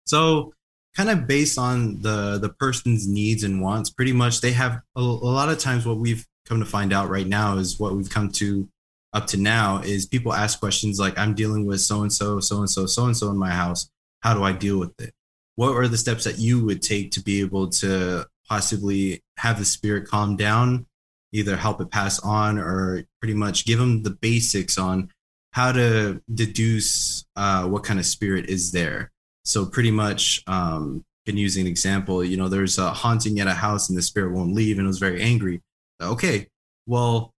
[0.04, 0.52] So
[0.96, 5.00] kind of based on the the person's needs and wants pretty much they have a,
[5.00, 8.10] a lot of times what we've come to find out right now is what we've
[8.10, 8.68] come to
[9.12, 12.58] up to now is people ask questions like i'm dealing with so and so so
[12.58, 13.88] and so so and so in my house.
[14.20, 15.12] How do i deal with it?
[15.56, 19.64] What are the steps that you would take to be able to possibly have the
[19.64, 20.86] spirit calm down
[21.32, 25.10] either help it pass on or pretty much give them the basics on
[25.52, 29.10] how to deduce uh, what kind of spirit is there?
[29.44, 33.54] So pretty much um, can use an example you know there's a haunting at a
[33.54, 35.60] house and the spirit won't leave and it was very angry.
[36.00, 36.46] Okay
[36.86, 37.32] well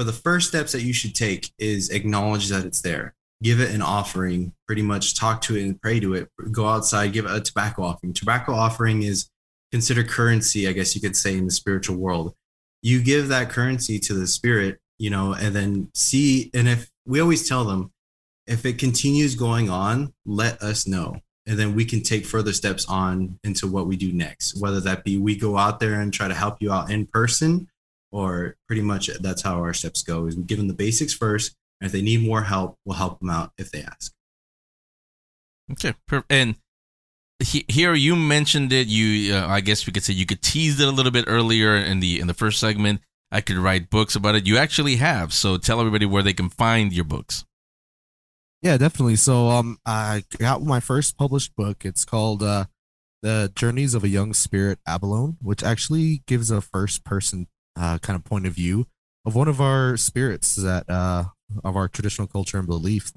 [0.00, 3.12] for the first steps that you should take is acknowledge that it's there.
[3.42, 6.30] Give it an offering pretty much talk to it and pray to it.
[6.50, 8.14] Go outside give it a tobacco offering.
[8.14, 9.28] Tobacco offering is
[9.70, 12.32] considered currency i guess you could say in the spiritual world.
[12.80, 17.20] You give that currency to the spirit you know and then see and if we
[17.20, 17.92] always tell them
[18.46, 21.20] if it continues going on, let us know.
[21.46, 25.04] And then we can take further steps on into what we do next, whether that
[25.04, 27.68] be we go out there and try to help you out in person,
[28.12, 31.54] or pretty much that's how our steps go is we give them the basics first.
[31.80, 34.12] And if they need more help, we'll help them out if they ask.
[35.72, 35.94] Okay,
[36.28, 36.56] and
[37.38, 38.88] he, here you mentioned it.
[38.88, 41.76] You, uh, I guess we could say you could tease it a little bit earlier
[41.76, 43.00] in the in the first segment.
[43.30, 44.46] I could write books about it.
[44.46, 45.32] You actually have.
[45.32, 47.44] So tell everybody where they can find your books.
[48.60, 49.16] Yeah, definitely.
[49.16, 51.84] So um I got my first published book.
[51.84, 52.66] It's called uh
[53.22, 57.46] The Journeys of a Young Spirit Abalone, which actually gives a first person
[57.80, 58.86] uh kind of point of view
[59.24, 61.24] of one of our spirits that uh
[61.64, 63.12] of our traditional culture and belief.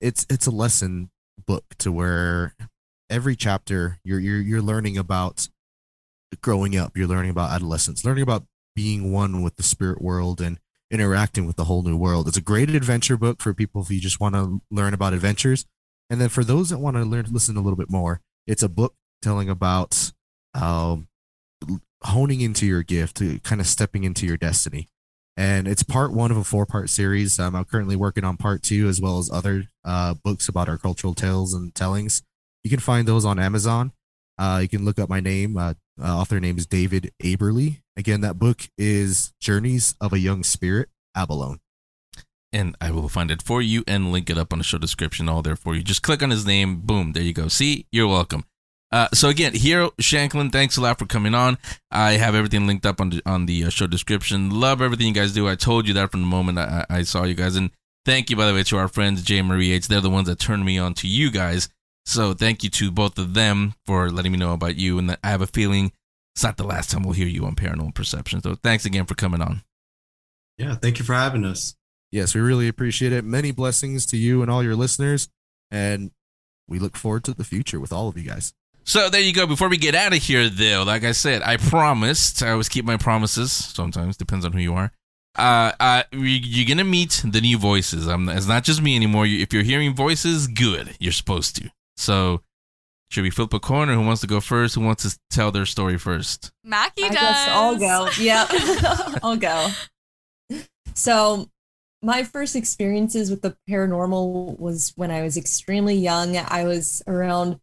[0.00, 1.10] It's it's a lesson
[1.46, 2.54] book to where
[3.10, 5.48] every chapter you're you're you're learning about
[6.42, 8.44] growing up, you're learning about adolescence, learning about
[8.74, 10.58] being one with the spirit world and
[10.90, 12.28] interacting with the whole new world.
[12.28, 15.64] It's a great adventure book for people if you just want to learn about adventures.
[16.10, 18.68] And then for those that want to learn, listen a little bit more, it's a
[18.68, 20.12] book telling about
[20.54, 21.08] um,
[22.06, 24.88] honing into your gift, kind of stepping into your destiny.
[25.36, 27.38] And it's part one of a four part series.
[27.38, 30.78] Um, I'm currently working on part two, as well as other uh, books about our
[30.78, 32.22] cultural tales and tellings.
[32.64, 33.92] You can find those on Amazon.
[34.38, 35.56] Uh, you can look up my name.
[35.56, 37.82] Uh, uh, author name is David Aberly.
[37.96, 41.60] Again, that book is Journeys of a Young Spirit, Abalone.
[42.52, 45.28] And I will find it for you and link it up on the show description,
[45.28, 45.82] all there for you.
[45.82, 46.80] Just click on his name.
[46.80, 47.12] Boom.
[47.12, 47.48] There you go.
[47.48, 48.44] See, you're welcome.
[48.92, 51.58] Uh, so again, Hero Shanclen, thanks a lot for coming on.
[51.90, 54.60] I have everything linked up on the, on the uh, show description.
[54.60, 55.48] Love everything you guys do.
[55.48, 57.56] I told you that from the moment I, I saw you guys.
[57.56, 57.70] And
[58.04, 59.88] thank you, by the way, to our friends Jay Marie H.
[59.88, 61.68] They're the ones that turned me on to you guys.
[62.04, 64.98] So thank you to both of them for letting me know about you.
[64.98, 65.90] And I have a feeling
[66.36, 68.42] it's not the last time we'll hear you on Paranormal Perception.
[68.42, 69.62] So thanks again for coming on.
[70.58, 71.74] Yeah, thank you for having us.
[72.12, 73.24] Yes, we really appreciate it.
[73.24, 75.28] Many blessings to you and all your listeners.
[75.70, 76.12] And
[76.68, 78.54] we look forward to the future with all of you guys.
[78.86, 79.46] So there you go.
[79.46, 82.42] Before we get out of here, though, like I said, I promised.
[82.42, 83.50] I always keep my promises.
[83.50, 84.92] Sometimes depends on who you are.
[85.36, 88.06] Uh, uh, you're gonna meet the new voices.
[88.06, 89.26] I'm, it's not just me anymore.
[89.26, 90.96] If you're hearing voices, good.
[91.00, 91.70] You're supposed to.
[91.96, 92.42] So,
[93.10, 93.92] should we flip a corner?
[93.94, 94.76] Who wants to go first?
[94.76, 96.52] Who wants to tell their story first?
[96.64, 97.14] Mackie I does.
[97.20, 98.08] guess I'll go.
[98.18, 98.46] Yeah,
[99.22, 99.68] I'll go.
[100.94, 101.50] So,
[102.02, 106.36] my first experiences with the paranormal was when I was extremely young.
[106.36, 107.60] I was around,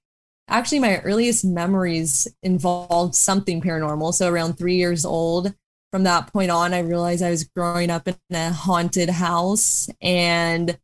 [0.48, 4.14] actually, my earliest memories involved something paranormal.
[4.14, 5.54] So, around three years old.
[5.92, 10.80] From that point on, I realized I was growing up in a haunted house and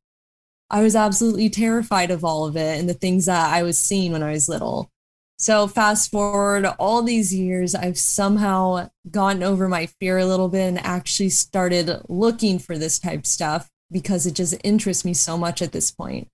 [0.70, 4.12] I was absolutely terrified of all of it and the things that I was seeing
[4.12, 4.92] when I was little.
[5.40, 10.68] So, fast forward all these years, I've somehow gotten over my fear a little bit
[10.68, 15.62] and actually started looking for this type stuff because it just interests me so much
[15.62, 16.28] at this point.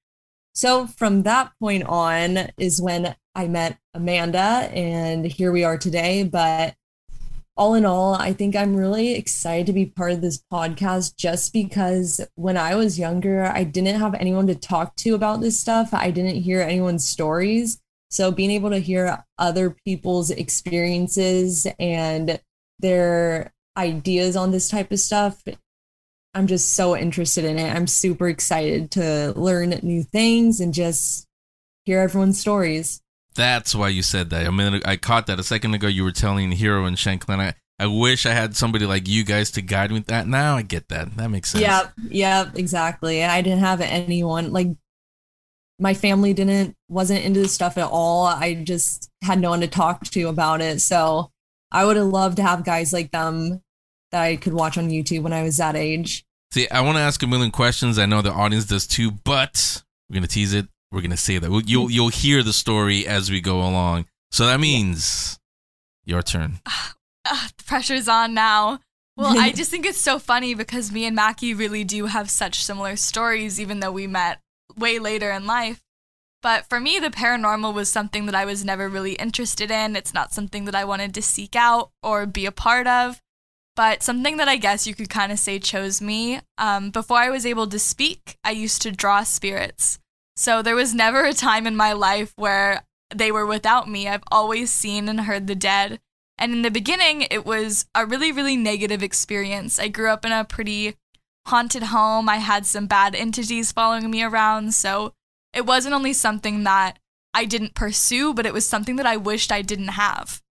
[0.56, 6.24] So, from that point on is when I met Amanda, and here we are today.
[6.24, 6.76] But
[7.58, 11.52] all in all, I think I'm really excited to be part of this podcast just
[11.52, 15.94] because when I was younger, I didn't have anyone to talk to about this stuff.
[15.94, 17.82] I didn't hear anyone's stories.
[18.10, 22.40] So being able to hear other people's experiences and
[22.80, 25.44] their ideas on this type of stuff,
[26.36, 27.74] I'm just so interested in it.
[27.74, 31.26] I'm super excited to learn new things and just
[31.86, 33.02] hear everyone's stories.
[33.36, 34.46] That's why you said that.
[34.46, 35.88] I mean, I caught that a second ago.
[35.88, 37.40] You were telling Hero and Shanclen.
[37.40, 40.28] I, I wish I had somebody like you guys to guide me with that.
[40.28, 41.16] Now I get that.
[41.18, 41.62] That makes sense.
[41.62, 43.24] Yep, yep, exactly.
[43.24, 44.68] I didn't have anyone like
[45.80, 48.26] my family didn't wasn't into this stuff at all.
[48.26, 50.82] I just had no one to talk to about it.
[50.82, 51.32] So
[51.72, 53.62] I would have loved to have guys like them
[54.12, 56.25] that I could watch on YouTube when I was that age.
[56.56, 58.00] See, I want to ask a million questions.
[58.00, 60.70] I know the audience does too, but we're gonna tease it.
[60.90, 64.06] We're gonna say that you'll you'll hear the story as we go along.
[64.32, 65.38] So that means
[66.06, 66.62] your turn.
[66.66, 66.92] Uh,
[67.58, 68.80] the pressure's on now.
[69.18, 72.64] Well, I just think it's so funny because me and Mackie really do have such
[72.64, 74.40] similar stories, even though we met
[74.78, 75.84] way later in life.
[76.42, 79.98] But for me, the paranormal was something that I was never really interested in.
[79.98, 83.22] It's not something that I wanted to seek out or be a part of,
[83.76, 86.40] but something that I guess you could kind of say chose me.
[86.58, 90.00] Um, before I was able to speak, I used to draw spirits.
[90.38, 94.08] So there was never a time in my life where they were without me.
[94.08, 96.00] I've always seen and heard the dead.
[96.38, 99.80] And in the beginning, it was a really, really negative experience.
[99.80, 100.96] I grew up in a pretty
[101.48, 102.28] haunted home.
[102.28, 104.74] I had some bad entities following me around.
[104.74, 105.14] So
[105.54, 107.00] it wasn't only something that
[107.34, 110.42] I didn't pursue, but it was something that I wished I didn't have.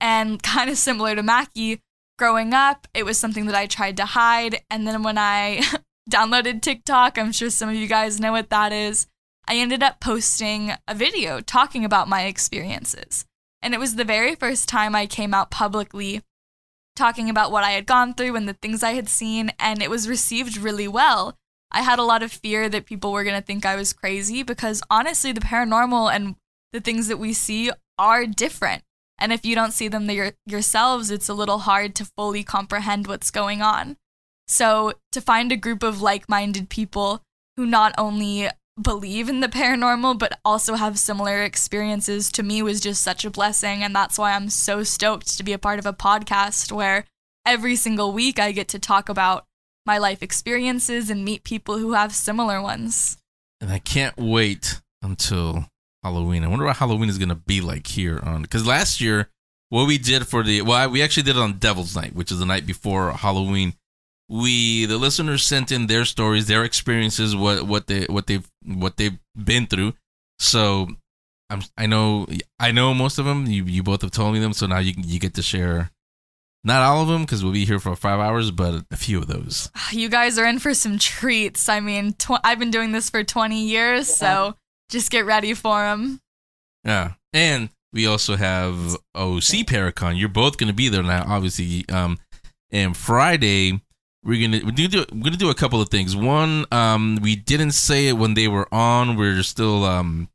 [0.00, 1.80] And kind of similar to Mackie,
[2.18, 4.60] growing up, it was something that I tried to hide.
[4.70, 5.62] And then when I
[6.10, 7.18] downloaded TikTok.
[7.18, 9.06] I'm sure some of you guys know what that is.
[9.48, 13.24] I ended up posting a video talking about my experiences.
[13.62, 16.22] And it was the very first time I came out publicly
[16.94, 19.90] talking about what I had gone through and the things I had seen, and it
[19.90, 21.36] was received really well.
[21.70, 24.42] I had a lot of fear that people were going to think I was crazy
[24.42, 26.36] because honestly, the paranormal and
[26.72, 28.82] the things that we see are different.
[29.18, 33.06] And if you don't see them your, yourselves, it's a little hard to fully comprehend
[33.06, 33.96] what's going on.
[34.48, 37.22] So, to find a group of like minded people
[37.56, 38.48] who not only
[38.80, 43.30] believe in the paranormal, but also have similar experiences to me was just such a
[43.30, 43.82] blessing.
[43.82, 47.06] And that's why I'm so stoked to be a part of a podcast where
[47.46, 49.44] every single week I get to talk about
[49.86, 53.16] my life experiences and meet people who have similar ones.
[53.60, 55.70] And I can't wait until
[56.06, 56.44] Halloween.
[56.44, 59.28] I wonder what Halloween is going to be like here on because last year
[59.70, 62.38] what we did for the well we actually did it on Devil's Night, which is
[62.38, 63.74] the night before Halloween.
[64.28, 68.96] We the listeners sent in their stories, their experiences, what what they what they've what
[68.96, 69.94] they've been through.
[70.38, 70.88] So
[71.50, 72.28] I'm I know
[72.60, 73.46] I know most of them.
[73.46, 75.90] You you both have told me them, so now you you get to share
[76.62, 79.26] not all of them because we'll be here for five hours, but a few of
[79.26, 79.70] those.
[79.90, 81.68] You guys are in for some treats.
[81.68, 84.56] I mean, tw- I've been doing this for 20 years, so
[84.90, 86.20] just get ready for them.
[86.84, 90.18] Yeah, and we also have OC Paracon.
[90.18, 91.84] You're both going to be there now, obviously.
[91.88, 92.18] Um,
[92.70, 93.80] and Friday
[94.26, 96.16] we're gonna we're gonna do we're gonna do a couple of things.
[96.16, 99.16] One, um, we didn't say it when they were on.
[99.16, 100.28] We're still um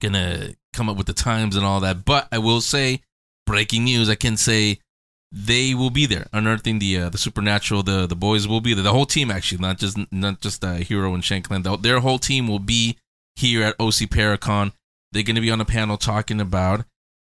[0.00, 2.04] gonna come up with the times and all that.
[2.04, 3.02] But I will say,
[3.46, 4.10] breaking news.
[4.10, 4.80] I can say
[5.30, 8.84] they will be there unearthing the uh, the supernatural the the boys will be there
[8.84, 12.20] the whole team actually not just not just uh, hero and Shanclen the, their whole
[12.20, 12.96] team will be
[13.36, 14.72] here at oc paracon.
[15.12, 16.84] They're going to be on a panel talking about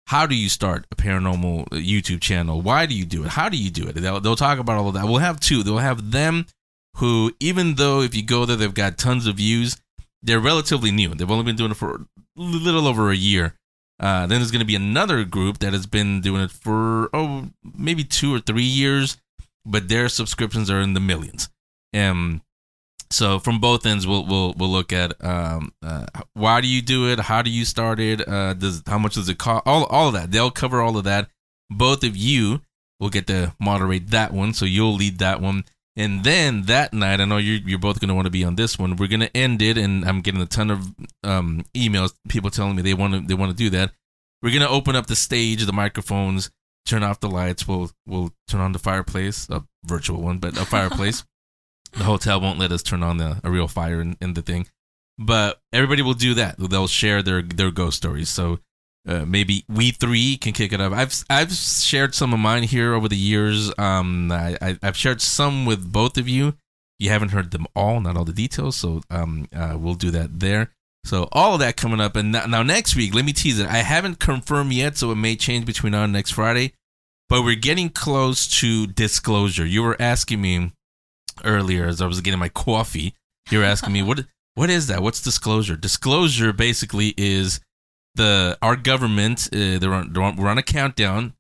[0.07, 2.61] how do you start a paranormal uh, youtube channel?
[2.61, 3.31] Why do you do it?
[3.31, 3.95] How do you do it?
[3.95, 5.07] They'll, they'll talk about all of that.
[5.07, 5.63] We'll have two.
[5.63, 6.47] They'll have them
[6.97, 9.77] who even though if you go there they've got tons of views
[10.25, 11.15] they're relatively new.
[11.15, 12.01] They've only been doing it for a
[12.37, 13.55] little over a year.
[14.01, 17.51] Uh, then there's going to be another group that has been doing it for oh
[17.77, 19.19] maybe two or three years,
[19.65, 21.49] but their subscriptions are in the millions.
[21.93, 22.41] And
[23.15, 27.09] so from both ends, we'll we'll we'll look at um, uh, why do you do
[27.09, 30.09] it, how do you start it, uh, does how much does it cost, all all
[30.09, 30.33] of that.
[30.33, 31.29] They'll cover all of that.
[31.71, 32.63] Both of you
[32.99, 35.65] will get to moderate that one, so you'll lead that one.
[35.97, 38.57] And then that night, I know you're, you're both going to want to be on
[38.57, 38.97] this one.
[38.97, 40.93] We're going to end it, and I'm getting a ton of
[41.23, 43.93] um, emails, people telling me they want to they want to do that.
[44.43, 46.51] We're going to open up the stage, the microphones,
[46.85, 47.69] turn off the lights.
[47.69, 51.23] We'll we'll turn on the fireplace, a virtual one, but a fireplace.
[51.97, 54.67] the hotel won't let us turn on the, a real fire in, in the thing,
[55.19, 56.57] but everybody will do that.
[56.59, 58.29] They'll share their their ghost stories.
[58.29, 58.59] So
[59.07, 60.93] uh, maybe we three can kick it up.
[60.93, 63.73] I've I've shared some of mine here over the years.
[63.79, 66.55] Um, I, I have shared some with both of you.
[66.99, 68.77] You haven't heard them all, not all the details.
[68.77, 70.71] So um, uh, we'll do that there.
[71.05, 73.67] So all of that coming up, and now, now next week, let me tease it.
[73.67, 76.73] I haven't confirmed yet, so it may change between now and next Friday.
[77.29, 79.67] But we're getting close to disclosure.
[79.67, 80.73] You were asking me
[81.45, 83.15] earlier as I was getting my coffee.
[83.51, 84.25] You were asking me what
[84.55, 85.03] what is that?
[85.03, 85.77] What's disclosure?
[85.77, 87.61] Disclosure basically is
[88.15, 91.35] the our government uh, they're on, they're on, we're on a countdown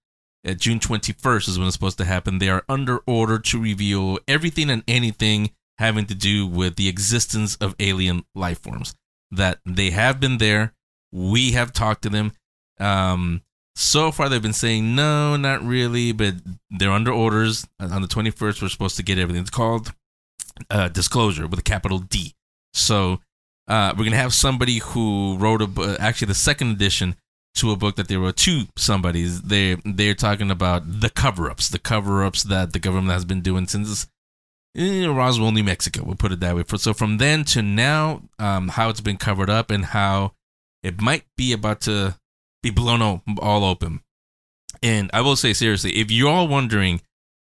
[0.44, 2.38] at June 21st is when it's supposed to happen.
[2.38, 7.56] They are under order to reveal everything and anything having to do with the existence
[7.56, 8.94] of alien life forms.
[9.30, 10.74] That they have been there.
[11.12, 12.32] We have talked to them.
[12.78, 13.42] Um,
[13.76, 16.34] so far, they've been saying no, not really, but
[16.70, 17.66] they're under orders.
[17.80, 19.42] On the 21st, we're supposed to get everything.
[19.42, 19.92] It's called
[20.70, 22.34] uh, disclosure with a capital D.
[22.72, 23.20] So
[23.68, 27.16] uh, we're gonna have somebody who wrote a book, actually the second edition
[27.56, 29.42] to a book that they wrote to somebody's.
[29.42, 34.06] They they're talking about the cover-ups, the cover-ups that the government has been doing since
[34.76, 36.02] eh, Roswell, New Mexico.
[36.04, 36.64] We'll put it that way.
[36.76, 40.32] So from then to now, um, how it's been covered up and how
[40.82, 42.16] it might be about to
[42.64, 44.00] be blown all open.
[44.82, 47.00] And I will say seriously, if you're all wondering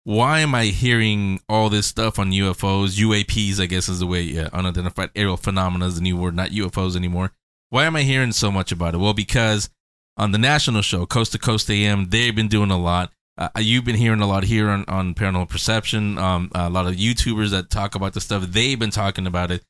[0.05, 4.21] why am I hearing all this stuff on UFOs, UAPs, I guess is the way,
[4.21, 7.31] yeah, unidentified aerial phenomena is the new word, not UFOs anymore.
[7.69, 8.97] Why am I hearing so much about it?
[8.97, 9.69] Well, because
[10.17, 13.11] on the national show, Coast to Coast AM, they've been doing a lot.
[13.37, 16.17] Uh, you've been hearing a lot here on, on Paranormal Perception.
[16.17, 19.63] Um, a lot of YouTubers that talk about the stuff, they've been talking about it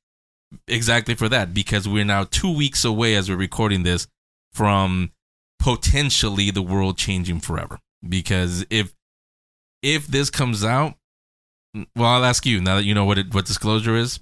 [0.67, 4.07] exactly for that because we're now two weeks away as we're recording this
[4.53, 5.11] from
[5.59, 7.79] potentially the world changing forever.
[8.07, 8.93] Because if
[9.81, 10.95] if this comes out,
[11.95, 14.19] well, I'll ask you now that you know what it, what disclosure is.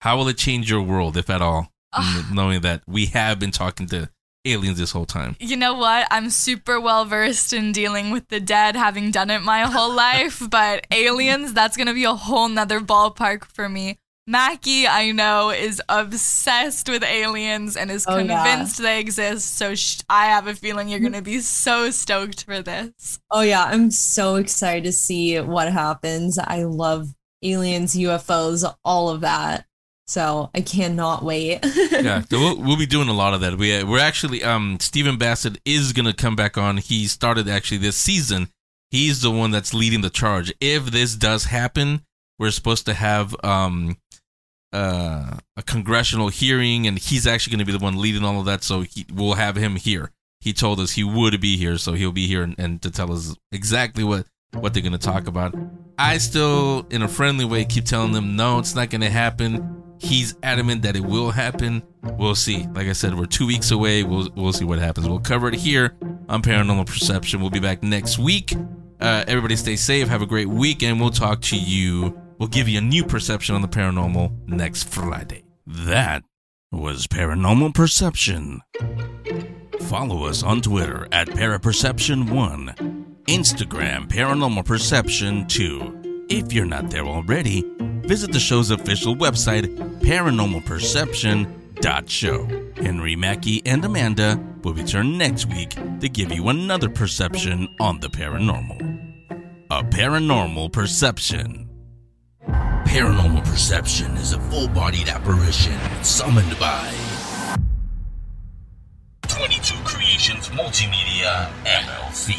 [0.00, 2.28] How will it change your world, if at all, ah.
[2.32, 4.10] knowing that we have been talking to
[4.44, 5.36] aliens this whole time.
[5.40, 6.06] You know what?
[6.10, 10.42] I'm super well versed in dealing with the dead, having done it my whole life,
[10.50, 13.98] but aliens, that's going to be a whole nother ballpark for me.
[14.26, 18.42] Mackie, I know, is obsessed with aliens and is Oh, yeah.
[18.42, 19.56] convinced they exist.
[19.56, 23.18] So sh- I have a feeling you're going to be so stoked for this.
[23.30, 26.38] Oh yeah, I'm so excited to see what happens.
[26.38, 29.66] I love aliens, UFOs, all of that.
[30.06, 31.60] So I cannot wait.
[31.92, 33.56] yeah, we'll, we'll be doing a lot of that.
[33.56, 36.76] We we're actually um Stephen Bassett is gonna come back on.
[36.76, 38.48] He started actually this season.
[38.90, 40.52] He's the one that's leading the charge.
[40.60, 42.02] If this does happen,
[42.38, 43.96] we're supposed to have um
[44.74, 48.64] uh a congressional hearing, and he's actually gonna be the one leading all of that.
[48.64, 50.10] So he, we'll have him here.
[50.40, 53.12] He told us he would be here, so he'll be here and, and to tell
[53.12, 55.54] us exactly what what they're gonna talk about.
[55.96, 59.82] I still, in a friendly way, keep telling them no, it's not gonna happen.
[59.98, 61.82] He's adamant that it will happen.
[62.02, 62.66] We'll see.
[62.74, 64.02] Like I said, we're two weeks away.
[64.02, 65.08] We'll we'll see what happens.
[65.08, 65.94] We'll cover it here
[66.28, 67.40] on Paranormal Perception.
[67.40, 68.54] We'll be back next week.
[69.00, 70.08] Uh, everybody stay safe.
[70.08, 72.18] Have a great week, and we'll talk to you.
[72.38, 75.44] We'll give you a new perception on the paranormal next Friday.
[75.66, 76.24] That
[76.72, 78.60] was Paranormal Perception.
[79.82, 82.74] Follow us on Twitter at Paraperception1,
[83.26, 86.24] Instagram Paranormal Perception 2.
[86.28, 87.62] If you're not there already,
[88.02, 89.66] visit the show's official website,
[90.00, 92.82] paranormalperception.show.
[92.82, 98.08] Henry Mackie and Amanda will return next week to give you another perception on the
[98.08, 98.80] paranormal.
[99.70, 101.63] A paranormal perception.
[102.94, 106.94] Paranormal perception is a full bodied apparition summoned by
[109.26, 112.34] 22 Creations Multimedia LLC.